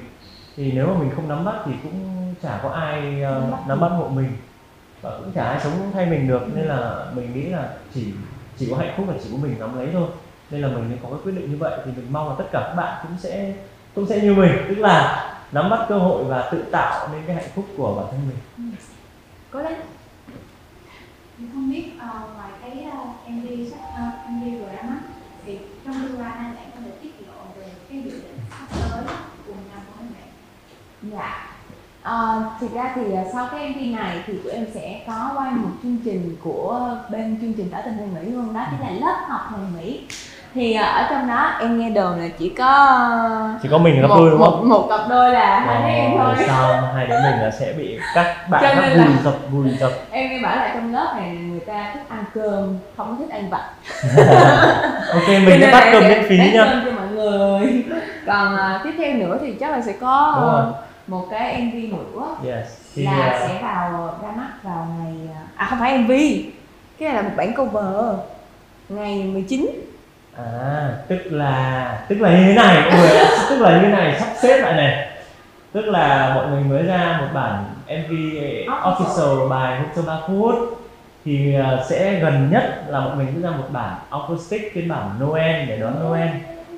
Thì 0.57 0.73
nếu 0.73 0.87
mà 0.87 0.95
mình 1.01 1.11
không 1.17 1.29
nắm 1.29 1.45
bắt 1.45 1.57
thì 1.67 1.73
cũng 1.83 2.35
chả 2.43 2.61
có 2.63 2.69
ai 2.69 3.01
Nắm 3.01 3.51
bắt 3.51 3.59
nắm 3.69 3.81
bắt 3.81 3.89
hộ 3.89 4.09
mình. 4.09 4.33
Và 5.03 5.19
cũng 5.19 5.33
chả 5.33 5.45
ai 5.45 5.61
sống 5.65 5.91
thay 5.93 6.07
mình 6.07 6.29
được. 6.29 6.43
Nên 6.55 6.65
là 6.65 7.07
mình 7.15 7.35
nghĩ 7.35 7.47
là 7.47 7.69
chỉ 7.95 8.13
chỉ 8.63 8.71
có 8.71 8.77
hạnh 8.77 8.95
phúc 8.97 9.09
là 9.09 9.15
chỉ 9.25 9.29
có 9.33 9.39
mình 9.39 9.57
nắm 9.59 9.79
lấy 9.79 9.89
thôi. 9.93 10.09
Nên 10.51 10.63
là 10.63 10.69
mình 10.69 10.89
mới 10.89 10.99
có 11.03 11.09
cái 11.09 11.19
quyết 11.25 11.33
định 11.33 11.51
như 11.51 11.57
vậy. 11.57 11.81
Thì 11.85 11.93
mình 11.97 12.07
mong 12.13 12.29
là 12.29 12.35
tất 12.39 12.45
cả 12.53 12.61
các 12.61 12.75
bạn 12.75 13.05
cũng 13.09 13.19
sẽ 13.19 13.55
cũng 13.95 14.07
sẽ 14.07 14.21
như 14.21 14.35
mình. 14.35 14.53
Tức 14.69 14.79
là 14.79 15.29
nắm 15.53 15.71
bắt 15.71 15.87
cơ 15.89 15.99
hội 15.99 16.25
và 16.25 16.49
tự 16.53 16.65
tạo 16.73 17.09
nên 17.13 17.23
cái 17.27 17.37
hạnh 17.37 17.51
phúc 17.55 17.65
của 17.77 17.95
bản 17.95 18.07
thân 18.11 18.21
mình. 18.29 18.73
Cố 19.51 19.63
lên 19.63 19.75
thì 21.39 21.45
không 21.53 21.71
biết 21.71 21.91
ờ, 22.01 22.21
ngoài 22.35 22.51
cái 22.63 22.87
uh, 22.89 23.31
MV 23.31 23.47
sắp 23.71 23.79
uh, 23.79 24.31
MV 24.31 24.61
vừa 24.61 24.73
ra 24.73 24.83
mắt 24.83 25.01
thì 25.47 25.59
trong 25.85 25.95
tương 26.03 26.21
lai 26.21 26.31
hai 26.31 26.53
bạn 26.55 26.71
có 26.75 26.81
thể 26.85 26.91
tiết 27.03 27.11
lộ 27.27 27.45
về 27.57 27.67
cái 27.89 28.03
dự 28.03 28.11
định 28.11 28.39
sắp 28.51 28.79
tới 28.91 29.05
cùng 29.47 29.57
nhau 29.57 29.81
của 29.87 29.93
hai 29.99 30.09
bạn 30.21 30.29
Dạ. 31.13 31.52
Ờ, 32.03 32.43
thực 32.61 32.75
ra 32.75 32.93
thì 32.95 33.03
ờ, 33.15 33.23
sau 33.33 33.49
cái 33.53 33.69
MV 33.69 33.97
này 33.99 34.17
thì 34.27 34.33
tụi 34.45 34.53
em 34.53 34.67
sẽ 34.75 35.01
có 35.07 35.31
quay 35.37 35.51
một 35.53 35.71
chương 35.83 35.97
trình 36.05 36.37
của 36.45 36.81
bên 37.11 37.39
chương 37.41 37.53
trình 37.57 37.69
tỏ 37.73 37.79
tình 37.85 37.95
hoàn 37.95 38.15
mỹ 38.15 38.31
luôn 38.33 38.55
đó 38.55 38.61
chính 38.71 38.81
là 38.81 39.07
lớp 39.07 39.17
học 39.29 39.41
hoàn 39.51 39.73
mỹ. 39.77 40.01
Thì 40.55 40.75
ờ, 40.75 40.85
ở 40.85 41.07
trong 41.11 41.29
đó 41.29 41.51
em 41.61 41.81
nghe 41.81 41.91
đồn 41.91 42.19
là 42.19 42.29
chỉ 42.39 42.49
có 42.49 42.99
chỉ 43.63 43.69
có 43.71 43.79
mình 43.79 44.03
là 44.03 44.09
một, 44.09 44.17
đúng 44.31 44.39
một, 44.39 44.51
không? 44.51 44.69
một 44.69 44.87
cặp 44.91 45.01
đôi 45.09 45.31
là 45.31 45.61
hai 45.61 45.83
đứa 45.83 45.89
em 46.01 46.13
thôi. 46.19 46.35
sao 46.47 46.83
hai 46.95 47.07
đứa 47.07 47.15
mình 47.23 47.41
là 47.43 47.51
sẽ 47.51 47.73
bị 47.79 47.99
các 48.15 48.37
bạn 48.51 48.63
nên 48.81 48.99
là- 48.99 49.05
vùi 49.05 49.15
dập 49.25 49.35
vùi 49.51 49.69
dập. 49.71 49.91
em 50.11 50.29
nghe 50.31 50.43
bảo 50.43 50.57
là 50.57 50.71
trong 50.75 50.93
lớp 50.95 51.13
này 51.17 51.31
người 51.37 51.61
ta 51.61 51.91
thích 51.95 52.03
ăn 52.09 52.25
cơm 52.35 52.79
không 52.97 53.19
thích 53.19 53.31
ăn 53.31 53.51
vặt. 53.51 53.65
Ok 55.13 55.29
mình 55.29 55.61
sẽ 55.61 55.71
bắt 55.73 55.89
cơm 55.93 56.03
miễn 56.09 56.23
phí 56.29 56.39
cơm 56.55 56.69
cho 56.85 56.93
mọi 56.93 57.07
người. 57.15 57.85
Còn 58.27 58.57
ờ, 58.57 58.81
tiếp 58.85 58.93
theo 58.99 59.15
nữa 59.15 59.39
thì 59.41 59.53
chắc 59.61 59.71
là 59.71 59.81
sẽ 59.81 59.93
có. 60.01 60.39
Một 61.07 61.27
cái 61.31 61.63
MV 61.63 61.95
nữa 61.95 62.37
yes 62.47 62.67
thì 62.95 63.05
là 63.05 63.13
à, 63.13 63.49
sẽ 63.49 63.59
vào 63.63 64.19
ra 64.23 64.31
mắt 64.37 64.51
vào 64.63 64.89
ngày 64.99 65.15
à 65.57 65.67
không 65.67 65.79
phải 65.79 65.99
MV 65.99 66.11
cái 66.99 67.13
này 67.13 67.15
là 67.15 67.23
một 67.23 67.35
bản 67.37 67.55
cover 67.55 68.19
ngày 68.89 69.23
19 69.25 69.67
à 70.37 70.91
tức 71.09 71.19
là 71.31 71.99
tức 72.09 72.17
là 72.21 72.31
như 72.31 72.45
thế 72.45 72.55
này 72.55 72.91
mọi 72.91 73.01
người 73.01 73.11
tức 73.51 73.59
là 73.59 73.77
như 73.77 73.83
thế 73.83 73.89
này 73.89 74.17
sắp 74.21 74.29
xếp 74.43 74.61
lại 74.61 74.73
này. 74.75 75.09
Tức 75.73 75.83
là 75.83 76.33
bọn 76.35 76.57
mình 76.57 76.69
mới 76.69 76.83
ra 76.83 77.19
một 77.21 77.27
bản 77.35 77.65
MV 77.87 78.13
official 78.67 79.49
bài 79.49 79.79
hôm 79.79 79.89
sau 79.95 80.05
3 80.07 80.21
phút 80.27 80.55
thì 81.25 81.55
à, 81.55 81.79
sẽ 81.89 82.21
gần 82.21 82.51
nhất 82.51 82.85
là 82.89 83.01
bọn 83.01 83.19
mình 83.19 83.29
sẽ 83.35 83.41
ra 83.41 83.57
một 83.57 83.65
bản 83.73 83.95
acoustic 84.11 84.71
phiên 84.75 84.89
bản 84.89 85.11
Noel 85.21 85.67
để 85.69 85.79
đón 85.79 86.05
Noel. 86.05 86.29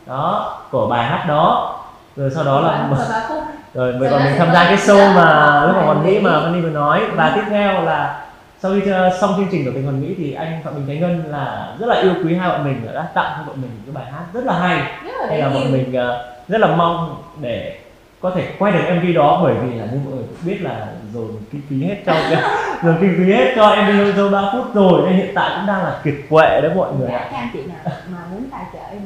Đó 0.06 0.58
của 0.70 0.86
bài 0.86 1.04
hát 1.04 1.24
đó. 1.28 1.80
Rồi 2.16 2.30
sau 2.34 2.44
đó 2.44 2.60
là 2.60 2.88
ba 2.90 3.24
phút 3.28 3.43
rồi 3.74 3.92
Rồi 3.92 4.10
còn 4.10 4.24
mình 4.24 4.34
tham 4.38 4.48
gia 4.52 4.64
cái 4.64 4.76
show 4.76 5.14
mà 5.14 5.60
lúc 5.66 5.76
mà 5.76 5.82
còn 5.86 5.86
hoàn 5.86 6.04
mỹ. 6.06 6.20
mà 6.20 6.30
Fanny 6.30 6.62
vừa 6.62 6.70
nói. 6.70 7.00
Và 7.14 7.32
tiếp 7.34 7.42
theo 7.50 7.82
là 7.82 8.20
sau 8.62 8.72
khi 8.74 8.90
xong 9.20 9.34
chương 9.36 9.48
trình 9.50 9.64
của 9.64 9.70
tình 9.74 9.82
hoàn 9.84 10.00
mỹ 10.00 10.14
thì 10.18 10.32
anh 10.32 10.60
Phạm 10.64 10.74
Bình 10.74 10.86
Thái 10.86 10.96
Ngân 10.96 11.24
là 11.32 11.68
rất 11.78 11.86
là 11.86 12.00
yêu 12.00 12.14
quý 12.24 12.34
hai 12.34 12.48
bọn 12.48 12.64
mình 12.64 12.86
đã 12.94 13.02
tặng 13.14 13.32
cho 13.36 13.42
bọn 13.46 13.56
mình 13.62 13.70
một 13.70 13.82
cái 13.86 13.94
bài 14.02 14.12
hát 14.12 14.24
rất 14.32 14.44
là 14.44 14.58
hay. 14.58 14.76
Là 14.78 15.26
hay 15.28 15.38
là 15.38 15.48
bọn 15.48 15.72
mình 15.72 15.94
ờ, 15.94 16.24
rất 16.48 16.58
là 16.60 16.66
mong 16.66 17.16
để 17.40 17.76
có 18.24 18.30
thể 18.30 18.48
quay 18.58 18.72
được 18.72 18.94
MV 18.94 19.16
đó 19.16 19.40
bởi 19.42 19.54
vì 19.54 19.78
là 19.78 19.84
như 19.84 19.98
mọi 20.04 20.14
người 20.14 20.24
biết 20.44 20.58
là 20.62 20.86
dồn 21.14 21.28
kinh 21.52 21.60
phí 21.68 21.84
hết 21.84 21.96
cho 22.06 22.12
dồn 22.84 22.96
kinh 23.00 23.14
phí 23.18 23.32
hết 23.32 23.52
cho 23.56 23.76
MV 23.76 24.18
Hôn 24.18 24.32
3 24.32 24.50
phút 24.52 24.74
rồi 24.74 25.02
nên 25.06 25.16
hiện 25.16 25.32
tại 25.34 25.50
cũng 25.56 25.66
đang 25.66 25.84
là 25.84 26.00
kiệt 26.04 26.14
quệ 26.30 26.60
đấy 26.60 26.70
mọi 26.76 26.92
người. 26.98 27.08
Dạ 27.12 27.28
các 27.32 27.38
anh 27.38 27.48
chị 27.52 27.58
nào 27.66 27.94
mà 28.08 28.18
muốn 28.32 28.44
tài 28.50 28.64
trợ 28.72 28.78
em 28.90 29.00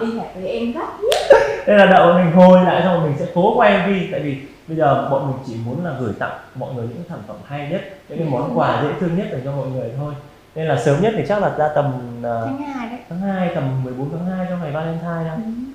liên 0.00 0.20
hệ 0.20 0.26
với 0.34 0.48
em 0.48 0.72
gấp 0.72 0.86
nên 1.66 1.76
là 1.76 1.86
bọn 1.86 2.24
mình 2.24 2.34
hồi 2.34 2.64
lại 2.64 2.82
xong 2.84 2.94
rồi 2.94 3.08
mình 3.08 3.18
sẽ 3.18 3.26
cố 3.34 3.56
quay 3.56 3.78
MV 3.78 4.12
tại 4.12 4.20
vì 4.20 4.38
bây 4.68 4.76
giờ 4.76 5.08
bọn 5.10 5.26
mình 5.26 5.36
chỉ 5.46 5.56
muốn 5.66 5.84
là 5.84 5.90
gửi 6.00 6.12
tặng 6.18 6.38
mọi 6.54 6.74
người 6.74 6.86
những 6.88 7.02
sản 7.08 7.18
phẩm 7.26 7.36
hay 7.44 7.68
nhất 7.70 7.80
những 8.08 8.18
cái 8.18 8.28
món 8.30 8.58
quà 8.58 8.82
dễ 8.82 8.88
thương 9.00 9.16
nhất 9.16 9.26
dành 9.32 9.40
cho 9.44 9.52
mọi 9.52 9.66
người 9.66 9.90
thôi. 9.98 10.14
Nên 10.54 10.66
là 10.66 10.76
sớm 10.84 11.00
nhất 11.00 11.12
thì 11.16 11.22
chắc 11.28 11.42
là 11.42 11.50
ra 11.58 11.68
tầm 11.74 11.92
ờ, 12.22 12.46
tháng 12.46 12.62
hai 12.62 12.88
đấy. 12.88 12.98
tháng 13.08 13.20
2 13.20 13.50
tầm 13.54 13.84
14 13.84 14.10
tháng 14.10 14.36
2 14.38 14.46
trong 14.50 14.60
ngày 14.60 14.70
Valentine 14.70 15.24
đó. 15.28 15.34
Ừ. 15.36 15.73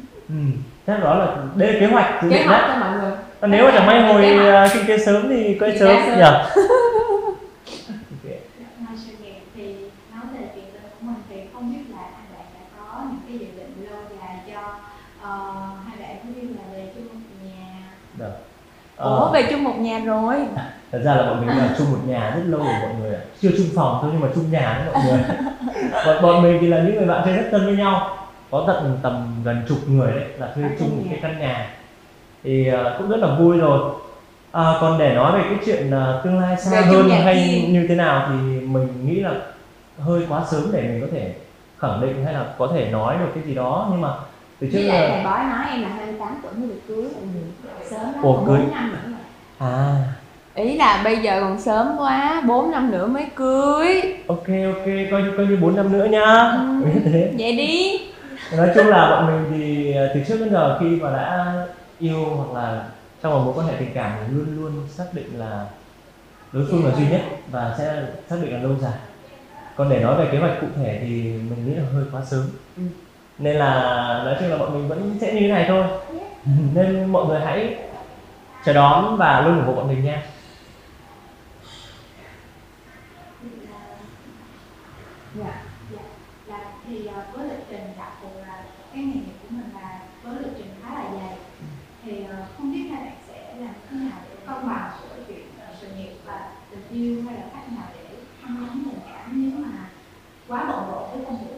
chắc 0.87 1.03
đó 1.03 1.15
là 1.15 1.27
đây 1.55 1.73
là 1.73 1.79
kế 1.79 1.85
hoạch 1.85 2.23
dự 2.23 2.29
kế 2.29 2.37
định 2.37 2.47
hoạch 2.47 2.61
cho 2.67 2.75
mọi 2.79 2.97
người. 2.97 3.11
Còn 3.41 3.51
nếu 3.51 3.65
mà 3.65 3.71
chẳng 3.73 3.85
may 3.87 4.01
hồi 4.01 4.21
Kế 4.21 4.49
ờ, 4.49 4.67
kinh 4.73 4.85
tế 4.87 4.97
sớm 4.97 5.25
thì 5.29 5.57
quay 5.59 5.71
Thì 5.71 5.79
sớm 5.79 5.95
nhỉ? 5.95 6.21
Ok. 6.21 6.39
ngoài 8.79 8.95
sự 8.97 9.11
nghiệp 9.23 9.39
thì 9.55 9.75
nói 10.13 10.23
về 10.33 10.39
chuyện 10.55 10.65
tình 10.73 10.81
của 10.83 10.97
mình 11.01 11.15
thì 11.29 11.35
không 11.53 11.71
biết 11.71 11.79
là 11.91 11.97
hai 11.97 12.23
bạn 12.33 12.45
đã 12.53 12.59
có 12.77 13.01
những 13.09 13.19
cái 13.27 13.37
dự 13.37 13.45
định 13.57 13.73
lâu 13.89 13.99
dài 14.19 14.35
cho 14.47 14.61
ờ, 15.23 15.29
hai 15.87 15.97
bạn 15.99 16.17
cũng 16.23 16.33
như 16.33 16.41
là 16.55 16.61
về 16.73 16.83
chung 16.95 17.05
một 17.07 17.19
nhà. 17.43 17.65
Được. 18.17 18.33
ủa 18.97 19.25
Ờ, 19.25 19.31
về 19.33 19.43
chung 19.49 19.63
một 19.63 19.75
nhà 19.79 19.99
rồi. 19.99 20.35
Thật 20.91 20.99
ra 21.05 21.15
là 21.15 21.23
bọn 21.23 21.47
mình 21.47 21.57
ở 21.57 21.67
chung 21.77 21.91
một 21.91 21.99
nhà 22.07 22.31
rất 22.35 22.41
lâu 22.45 22.59
rồi 22.63 22.73
mọi 22.81 22.93
người 22.99 23.15
ạ. 23.15 23.21
Chưa 23.41 23.49
chung 23.57 23.67
phòng 23.75 23.99
thôi 24.01 24.09
nhưng 24.13 24.21
mà 24.21 24.27
chung 24.35 24.51
nhà 24.51 24.81
đấy 24.85 24.93
mọi 24.93 25.03
người. 25.05 25.19
Bọn 26.05 26.21
bọn 26.21 26.41
mình 26.43 26.57
thì 26.61 26.67
là 26.67 26.77
những 26.77 26.95
người 26.95 27.05
bạn 27.05 27.21
chơi 27.25 27.33
rất 27.33 27.47
thân 27.51 27.65
với 27.65 27.75
nhau 27.75 28.15
có 28.51 28.63
tận 28.67 28.99
tầm 29.03 29.41
gần 29.43 29.61
chục 29.69 29.77
người 29.87 30.11
đấy 30.11 30.25
là 30.39 30.51
thuê 30.55 30.63
chung 30.79 30.89
một 30.97 31.03
cái 31.09 31.19
căn 31.21 31.39
nhà. 31.39 31.69
Thì 32.43 32.67
ờ, 32.67 32.95
cũng 32.97 33.09
rất 33.09 33.17
là 33.17 33.35
vui 33.35 33.57
rồi. 33.57 33.79
À, 34.51 34.73
còn 34.81 34.97
để 34.99 35.15
nói 35.15 35.31
về 35.31 35.43
cái 35.49 35.57
chuyện 35.65 35.91
ờ, 35.91 36.21
tương 36.23 36.39
lai 36.39 36.57
xa 36.57 36.81
chung 36.91 37.01
hơn 37.01 37.09
hay 37.09 37.35
kia. 37.65 37.67
như 37.73 37.85
thế 37.89 37.95
nào 37.95 38.27
thì 38.29 38.59
mình 38.59 38.87
nghĩ 39.05 39.19
là 39.19 39.31
hơi 39.99 40.21
quá 40.29 40.41
sớm 40.51 40.61
để 40.73 40.81
mình 40.81 41.01
có 41.01 41.07
thể 41.11 41.33
khẳng 41.79 42.01
định 42.01 42.25
hay 42.25 42.33
là 42.33 42.45
có 42.57 42.67
thể 42.73 42.89
nói 42.91 43.17
được 43.19 43.31
cái 43.35 43.43
gì 43.43 43.55
đó. 43.55 43.87
Nhưng 43.91 44.01
mà 44.01 44.09
từ 44.59 44.67
trước 44.73 44.79
giờ 44.87 45.07
thầy 45.09 45.23
bói 45.23 45.43
nói 45.43 45.65
em 45.71 45.81
là 45.81 45.87
28 45.89 46.27
tuổi 46.43 46.51
mới 46.57 46.67
được 46.69 46.79
cưới 46.87 47.05
sớm 47.89 48.01
lắm 48.01 48.21
Ủa, 48.21 48.45
cưới? 48.45 48.59
4 48.59 48.71
năm 48.71 48.91
nữa 48.91 49.11
à. 49.59 49.95
Ý 50.55 50.75
là 50.77 51.01
bây 51.03 51.17
giờ 51.17 51.39
còn 51.41 51.61
sớm 51.61 51.87
quá 51.97 52.41
4 52.47 52.71
năm 52.71 52.91
nữa 52.91 53.05
mới 53.07 53.25
cưới. 53.35 54.01
Ok 54.27 54.47
ok 54.47 54.85
coi 55.11 55.21
như 55.21 55.31
coi 55.37 55.45
như 55.45 55.57
bốn 55.61 55.75
năm 55.75 55.91
nữa 55.91 56.05
nhá 56.05 56.51
Ừ. 56.83 56.89
vậy 57.37 57.51
đi 57.57 57.99
nói 58.57 58.71
chung 58.75 58.87
là 58.87 59.09
bọn 59.11 59.25
mình 59.27 59.51
thì 59.51 59.93
ờ, 59.93 60.11
từ 60.13 60.21
trước 60.27 60.37
đến 60.39 60.49
giờ 60.51 60.77
khi 60.79 60.85
mà 61.01 61.11
đã 61.11 61.53
yêu 61.97 62.25
hoặc 62.25 62.53
là 62.61 62.89
trong 63.23 63.33
một 63.33 63.41
mối 63.45 63.53
quan 63.57 63.67
hệ 63.67 63.73
tình 63.79 63.91
cảm 63.93 64.19
thì 64.27 64.33
luôn 64.33 64.55
luôn 64.55 64.87
xác 64.87 65.05
định 65.13 65.39
là 65.39 65.65
đối 66.51 66.65
phương 66.71 66.85
là 66.85 66.95
duy 66.95 67.07
nhất 67.09 67.21
và 67.51 67.75
sẽ 67.77 68.03
xác 68.29 68.35
định 68.41 68.53
là 68.53 68.59
lâu 68.59 68.75
dài. 68.81 68.93
Còn 69.75 69.89
để 69.89 69.99
nói 69.99 70.17
về 70.17 70.29
kế 70.31 70.39
hoạch 70.39 70.61
cụ 70.61 70.67
thể 70.75 70.99
thì 71.01 71.23
mình 71.23 71.65
nghĩ 71.65 71.75
là 71.75 71.83
hơi 71.93 72.05
quá 72.11 72.21
sớm. 72.31 72.49
Ừ. 72.77 72.83
nên 73.37 73.55
là 73.55 73.73
nói 74.25 74.35
chung 74.39 74.49
là 74.49 74.57
bọn 74.57 74.73
mình 74.73 74.87
vẫn 74.89 75.17
sẽ 75.21 75.33
như 75.33 75.39
thế 75.39 75.47
này 75.47 75.65
thôi. 75.67 75.85
Nên 76.73 77.11
mọi 77.11 77.25
người 77.25 77.39
hãy 77.39 77.75
chờ 78.65 78.73
đón 78.73 79.17
và 79.17 79.41
luôn 79.41 79.57
ủng 79.57 79.67
hộ 79.67 79.75
bọn 79.75 79.87
mình 79.87 80.05
nha. 80.05 80.23
Dạ. 85.33 85.63
Thì 86.87 87.05
ờ, 87.05 87.23
với 87.33 87.47
lịch 87.49 87.65
trình 87.69 87.97
đặc 87.97 88.11
thù 88.21 88.27
là 88.41 88.63
cái 88.93 89.03
nghề 89.03 89.13
nghiệp 89.13 89.37
của 89.41 89.47
mình 89.49 89.69
là 89.73 89.99
với 90.23 90.35
lịch 90.43 90.53
trình 90.57 90.73
khá 90.81 90.89
là 90.95 91.03
dài 91.17 91.37
thì 92.03 92.23
ờ, 92.23 92.47
không 92.57 92.71
biết 92.73 92.89
hai 92.91 93.03
bạn 93.03 93.17
sẽ 93.27 93.55
làm 93.59 93.73
thế 93.89 93.97
nào 93.97 94.19
để 94.29 94.35
cân 94.45 94.67
bằng 94.67 94.91
giữa 95.03 95.23
chuyện 95.27 95.47
ờ, 95.59 95.75
sự 95.81 95.87
nghiệp 95.97 96.13
và 96.25 96.51
tình 96.71 96.78
yêu 96.93 97.23
hay 97.25 97.35
là 97.35 97.41
cách 97.53 97.71
nào 97.75 97.87
để 97.93 98.15
thăng 98.43 98.55
nhắm 98.67 98.83
tình 98.85 98.99
cảm 99.13 99.51
nếu 99.51 99.59
mà 99.65 99.89
quá 100.47 100.63
bận 100.67 100.91
rộn 100.91 101.09
với 101.13 101.25
công 101.25 101.37
việc? 101.39 101.55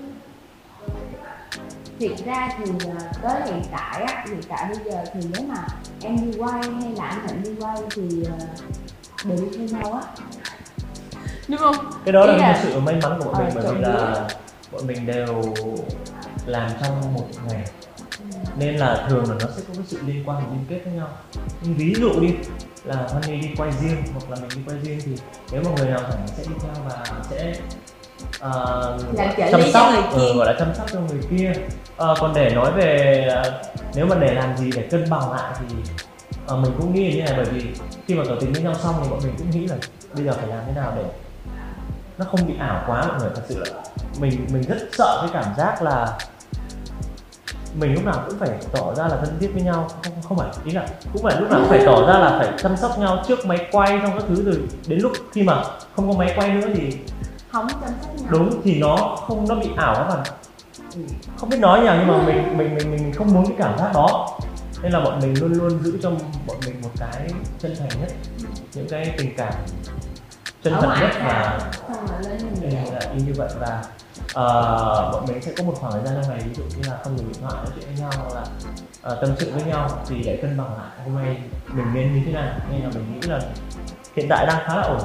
Thiệt 1.99 2.25
ra 2.25 2.49
thì 2.57 2.71
ờ, 2.89 2.97
tới 3.21 3.41
hiện 3.53 3.63
tại 3.71 4.01
á 4.03 4.25
hiện 4.27 4.41
tại 4.49 4.69
bây 4.69 4.91
giờ 4.93 5.03
thì 5.13 5.19
nếu 5.33 5.43
mà 5.47 5.67
em 6.01 6.15
đi 6.31 6.37
quay 6.37 6.53
hay 6.81 6.91
là 6.97 7.05
anh 7.07 7.27
Thịnh 7.27 7.43
đi 7.43 7.61
quay 7.61 7.77
thì 7.95 8.23
ờ, 8.23 8.37
đều 9.25 9.37
đi 9.37 9.57
theo 9.67 9.79
nhau 9.79 9.93
á. 9.93 10.01
Đúng 11.47 11.57
không? 11.57 11.75
Cái 12.05 12.13
đó 12.13 12.25
là 12.25 12.31
một 12.33 12.39
là- 12.39 12.59
sự 12.63 12.79
may 12.79 12.95
mắn 13.03 13.19
của 13.19 13.25
bọn 13.25 13.33
Ờ, 13.33 13.43
mình 13.45 13.53
bởi 13.55 13.63
trộm 13.63 13.75
vì 13.75 13.81
là 13.81 14.27
bọn 14.71 14.87
mình 14.87 15.05
đều 15.05 15.43
làm 16.45 16.71
trong 16.81 17.13
một 17.13 17.27
ngày. 17.47 17.63
Nên 18.57 18.75
là 18.77 19.07
thường 19.09 19.29
là 19.29 19.35
nó 19.39 19.45
sẽ 19.55 19.61
có 19.67 19.73
cái 19.73 19.83
sự 19.87 19.99
liên 20.05 20.23
quan 20.29 20.37
liên 20.51 20.65
kết 20.69 20.81
với 20.85 20.93
nhau. 20.93 21.07
Nhưng 21.63 21.73
ví 21.77 21.93
dụ 21.99 22.19
đi 22.19 22.33
là 22.83 23.07
Honey 23.13 23.37
đi 23.41 23.49
quay 23.57 23.71
riêng 23.71 24.03
hoặc 24.13 24.29
là 24.29 24.35
mình 24.41 24.49
đi 24.55 24.61
quay 24.67 24.79
riêng 24.83 24.99
thì 25.05 25.11
nếu 25.51 25.61
mà 25.65 25.71
người 25.77 25.89
nào 25.89 25.99
rảnh 25.99 26.27
sẽ 26.27 26.43
đi 26.47 26.53
theo 26.61 26.83
và 26.89 27.03
sẽ 27.29 27.53
ờ, 28.39 28.97
Làm 29.13 29.27
trợ 29.37 29.51
chăm 29.51 29.59
lý 29.61 29.71
cho 29.71 29.79
sóc 29.79 29.91
người 29.93 30.03
ừ, 30.23 30.29
kia. 30.31 30.37
gọi 30.37 30.45
là 30.47 30.55
chăm 30.59 30.75
sóc 30.75 30.87
cho 30.93 30.99
người 30.99 31.21
kia 31.29 31.51
Ờ, 31.97 32.15
còn 32.19 32.33
để 32.33 32.49
nói 32.49 32.71
về 32.71 33.25
ờ, 33.31 33.61
nếu 33.95 34.05
mà 34.05 34.15
để 34.19 34.33
làm 34.33 34.57
gì 34.57 34.71
để 34.75 34.81
cân 34.91 35.09
bằng 35.09 35.31
lại 35.31 35.53
thì 35.59 35.75
ờ, 36.47 36.55
mình 36.57 36.71
cũng 36.79 36.93
nghĩ 36.93 37.13
như 37.15 37.23
này 37.23 37.33
bởi 37.37 37.45
vì 37.45 37.65
khi 38.07 38.15
mà 38.15 38.23
tỏ 38.29 38.35
tình 38.39 38.53
với 38.53 38.61
nhau 38.61 38.73
xong 38.75 38.95
thì 39.03 39.09
bọn 39.09 39.19
mình 39.23 39.33
cũng 39.37 39.49
nghĩ 39.49 39.67
là 39.67 39.75
bây 40.13 40.23
giờ 40.25 40.31
phải 40.33 40.47
làm 40.47 40.59
thế 40.67 40.73
nào 40.75 40.93
để 40.95 41.03
nó 42.17 42.25
không 42.31 42.47
bị 42.47 42.53
ảo 42.59 42.83
quá 42.87 43.05
mọi 43.07 43.19
người 43.19 43.29
thật 43.35 43.41
sự 43.49 43.59
là 43.59 43.81
mình 44.19 44.47
mình 44.53 44.61
rất 44.61 44.77
sợ 44.97 45.17
cái 45.21 45.41
cảm 45.43 45.53
giác 45.57 45.81
là 45.81 46.17
mình 47.75 47.93
lúc 47.93 48.05
nào 48.05 48.23
cũng 48.29 48.39
phải 48.39 48.49
tỏ 48.71 48.95
ra 48.95 49.07
là 49.07 49.15
thân 49.15 49.37
thiết 49.39 49.49
với 49.53 49.63
nhau. 49.63 49.87
Không 50.03 50.13
không 50.29 50.37
phải 50.37 50.47
ý 50.65 50.71
là 50.71 50.85
cũng 51.13 51.23
phải 51.23 51.41
lúc 51.41 51.51
nào 51.51 51.59
cũng 51.59 51.69
phải 51.69 51.81
tỏ 51.85 52.07
ra 52.07 52.19
là 52.19 52.39
phải 52.39 52.49
chăm 52.57 52.77
sóc 52.77 52.99
nhau 52.99 53.23
trước 53.27 53.45
máy 53.45 53.67
quay 53.71 53.99
xong 54.03 54.11
các 54.13 54.23
thứ 54.29 54.43
rồi 54.43 54.59
đến 54.87 54.99
lúc 54.99 55.11
khi 55.31 55.43
mà 55.43 55.63
không 55.95 56.11
có 56.11 56.17
máy 56.17 56.33
quay 56.35 56.49
nữa 56.49 56.67
thì 56.75 56.97
không 57.51 57.67
chăm 57.69 57.79
sóc 58.01 58.15
nhau. 58.15 58.27
đúng 58.29 58.61
thì 58.63 58.79
nó 58.79 59.17
không 59.27 59.45
nó 59.49 59.55
bị 59.55 59.69
ảo 59.77 59.95
quá 59.95 60.05
và 60.09 60.23
không 61.37 61.49
biết 61.49 61.59
nói 61.59 61.79
nhỉ 61.79 61.89
nhưng 61.99 62.07
mà 62.07 62.21
mình 62.25 62.57
mình 62.57 62.75
mình 62.75 62.91
mình 62.91 63.13
không 63.13 63.33
muốn 63.33 63.45
cái 63.45 63.55
cảm 63.59 63.77
giác 63.77 63.91
đó. 63.93 64.37
Nên 64.81 64.91
là 64.91 64.99
bọn 64.99 65.19
mình 65.19 65.39
luôn 65.41 65.53
luôn 65.53 65.83
giữ 65.83 65.99
cho 66.03 66.09
bọn 66.47 66.57
mình 66.65 66.81
một 66.81 66.89
cái 66.99 67.27
chân 67.59 67.75
thành 67.79 68.01
nhất 68.01 68.11
những 68.73 68.87
cái 68.89 69.13
tình 69.17 69.33
cảm 69.37 69.53
chân 70.63 70.73
thật 70.81 70.95
nhất 71.01 71.09
và 71.25 71.59
lên 72.23 72.37
như 72.61 72.67
Ừ, 72.67 72.69
vậy 72.71 72.93
là 72.93 73.13
như 73.13 73.33
vậy 73.37 73.49
và 73.59 73.83
à, 74.35 74.43
bọn 75.11 75.25
mình 75.27 75.41
sẽ 75.41 75.51
có 75.57 75.63
một 75.63 75.73
khoảng 75.75 75.93
thời 75.93 76.03
gian 76.05 76.15
trong 76.15 76.29
ngày 76.29 76.47
ví 76.47 76.53
dụ 76.53 76.63
như 76.63 76.89
là 76.89 76.97
không 77.03 77.17
dùng 77.17 77.27
điện 77.27 77.41
thoại 77.41 77.53
nói 77.53 77.65
chuyện 77.75 77.85
với 77.85 77.99
nhau 77.99 78.11
hoặc 78.15 78.33
là 78.35 78.45
à, 79.01 79.15
tâm 79.21 79.35
sự 79.37 79.51
với 79.53 79.63
nhau 79.63 79.89
thì 80.07 80.23
để 80.23 80.39
cân 80.41 80.57
bằng 80.57 80.77
lại 80.77 81.05
hôm 81.05 81.15
nay 81.15 81.37
mình 81.67 81.85
nên 81.93 82.13
như 82.13 82.21
thế 82.25 82.31
nào. 82.31 82.53
Nên 82.71 82.81
là 82.81 82.89
mình 82.89 83.13
nghĩ 83.13 83.27
là 83.27 83.39
hiện 84.15 84.27
tại 84.29 84.45
đang 84.45 84.63
khá 84.65 84.75
là 84.75 84.81
ổn. 84.81 85.01